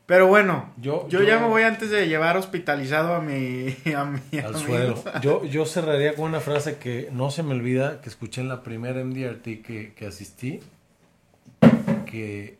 pero 0.05 0.27
bueno, 0.27 0.71
Yo- 0.77 1.07
yo, 1.09 1.19
yo- 1.21 1.27
ya 1.27 1.39
me 1.39 1.47
voy 1.47 1.63
antes 1.63 1.89
de 1.89 2.07
llevar 2.07 2.37
hospitalizado 2.37 3.15
a 3.15 3.21
mi, 3.21 3.67
a 3.95 4.05
mi 4.05 4.19
al 4.39 4.45
amigo. 4.53 4.59
suelo. 4.59 5.03
Yo, 5.21 5.43
yo 5.45 5.65
cerraría 5.65 6.13
con 6.15 6.25
una 6.25 6.39
frase 6.41 6.77
que 6.77 7.09
no 7.11 7.31
se 7.31 7.41
me 7.43 7.53
olvida, 7.53 8.01
que 8.01 8.09
escuché 8.09 8.41
en 8.41 8.49
la 8.49 8.61
primera 8.63 9.03
MDRT 9.03 9.43
que, 9.63 9.93
que 9.95 10.05
asistí, 10.07 10.59
que 12.05 12.57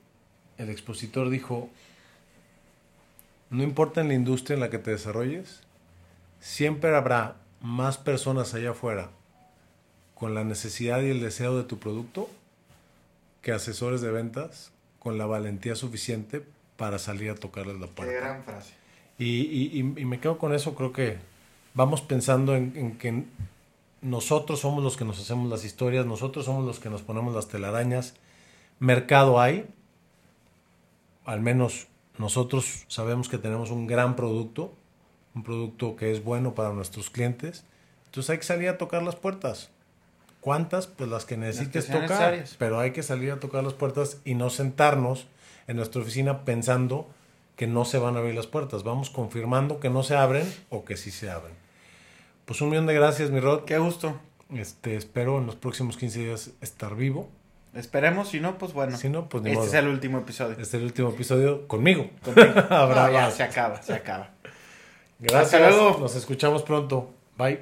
el 0.58 0.70
expositor 0.70 1.30
dijo, 1.30 1.70
no 3.50 3.62
importa 3.64 4.02
en 4.02 4.08
la 4.08 4.14
industria 4.14 4.56
en 4.56 4.62
la 4.62 4.70
que 4.70 4.80
te 4.80 4.92
desarrolles, 4.92 5.62
siempre 6.40 6.96
habrá 6.96 7.36
más 7.62 7.98
personas 7.98 8.54
allá 8.54 8.72
afuera 8.72 9.10
con 10.16 10.34
la 10.34 10.44
necesidad 10.44 11.02
y 11.02 11.10
el 11.12 11.22
deseo 11.22 11.56
de 11.58 11.64
tu 11.64 11.78
producto 11.78 12.30
que 13.42 13.52
asesores 13.52 14.02
de 14.02 14.12
ventas 14.12 14.72
con 15.00 15.18
la 15.20 15.26
valentía 15.28 15.76
suficiente 15.76 16.44
para 16.78 16.98
salir 16.98 17.30
a 17.30 17.36
tocarles 17.36 17.80
la 17.80 17.86
Qué 17.88 17.94
puerta. 17.94 18.14
gran 18.14 18.44
frase. 18.44 18.74
Y, 19.20 19.42
y- 19.42 19.72
y- 19.74 20.02
y 20.02 20.06
me 20.06 20.20
quedo 20.20 20.38
con 20.38 20.54
eso, 20.54 20.74
creo 20.76 20.92
que 20.92 21.18
vamos 21.74 22.02
pensando 22.02 22.56
en, 22.56 22.74
en 22.76 22.98
que 22.98 23.24
nosotros 24.02 24.60
somos 24.62 24.84
los 24.84 24.98
que 24.98 25.06
nos 25.06 25.20
hacemos 25.20 25.50
las 25.50 25.64
historias, 25.64 26.06
nosotros 26.06 26.46
somos 26.46 26.66
los 26.66 26.80
que 26.80 26.90
nos 26.90 27.02
ponemos 27.02 27.34
las 27.34 27.48
telarañas. 27.48 28.16
Mercado 28.80 29.40
hay, 29.40 29.66
al 31.26 31.42
menos 31.42 31.88
nosotros 32.18 32.86
sabemos 32.88 33.30
que 33.30 33.38
tenemos 33.38 33.72
un 33.72 33.88
gran 33.88 34.16
producto, 34.16 34.74
un 35.34 35.44
producto 35.44 35.96
que 35.96 36.12
es 36.12 36.24
bueno 36.24 36.54
para 36.56 36.72
nuestros 36.74 37.10
clientes. 37.10 37.64
Entonces 38.06 38.30
hay 38.32 38.38
que 38.38 38.44
salir 38.44 38.70
a 38.70 38.78
tocar 38.78 39.04
las 39.04 39.16
puertas. 39.16 39.70
¿Cuántas? 40.46 40.86
Pues 40.86 41.10
las 41.10 41.26
que 41.26 41.38
necesites 41.38 41.88
tocar. 41.88 42.02
necesarias. 42.02 42.56
Pero 42.60 42.80
hay 42.80 42.92
que 42.92 43.02
salir 43.02 43.32
a 43.32 43.40
tocar 43.40 43.64
las 43.64 43.74
puertas 43.74 44.20
y 44.26 44.36
no 44.36 44.52
sentarnos 44.52 45.26
en 45.66 45.76
nuestra 45.76 46.04
oficina 46.04 46.46
pensando 46.46 47.10
que 47.56 47.66
no 47.66 47.84
se 47.84 47.98
van 47.98 48.16
a 48.16 48.20
abrir 48.20 48.36
las 48.36 48.46
puertas. 48.46 48.84
Vamos 48.84 49.10
confirmando 49.10 49.80
que 49.80 49.90
no 49.90 50.04
se 50.04 50.16
abren 50.16 50.46
o 50.70 50.86
que 50.86 50.98
sí 50.98 51.10
se 51.10 51.32
abren. 51.32 51.56
Pues 52.46 52.62
un 52.62 52.70
millón 52.70 52.86
de 52.86 52.94
gracias, 52.94 53.32
mi 53.32 53.40
Rod. 53.40 53.66
Qué 53.66 53.80
gusto. 53.80 54.20
Este, 54.54 54.96
espero 54.96 55.40
en 55.40 55.48
los 55.48 55.56
próximos 55.56 55.98
15 55.98 56.20
días 56.20 56.52
estar 56.62 56.96
vivo. 56.96 57.28
Esperemos, 57.74 58.30
si 58.30 58.40
no, 58.40 58.60
pues 58.60 58.72
bueno. 58.72 58.96
Si 58.98 59.10
no, 59.10 59.28
pues 59.28 59.42
ni 59.42 59.50
este 59.50 59.58
modo. 59.62 59.68
es 59.68 59.74
el 59.74 59.88
último 59.88 60.20
episodio. 60.20 60.52
Este 60.52 60.62
es 60.62 60.74
el 60.76 60.84
último 60.84 61.10
episodio 61.10 61.68
conmigo. 61.68 62.12
Contigo. 62.24 62.54
Habrá 62.70 63.08
No, 63.08 63.14
ya, 63.14 63.32
se 63.32 63.42
acaba, 63.42 63.82
se 63.82 63.94
acaba. 63.96 64.30
Gracias. 65.18 65.56
Hasta 65.56 65.70
luego. 65.72 65.98
Nos 66.00 66.16
escuchamos 66.16 66.62
pronto. 66.62 67.10
Bye. 67.36 67.62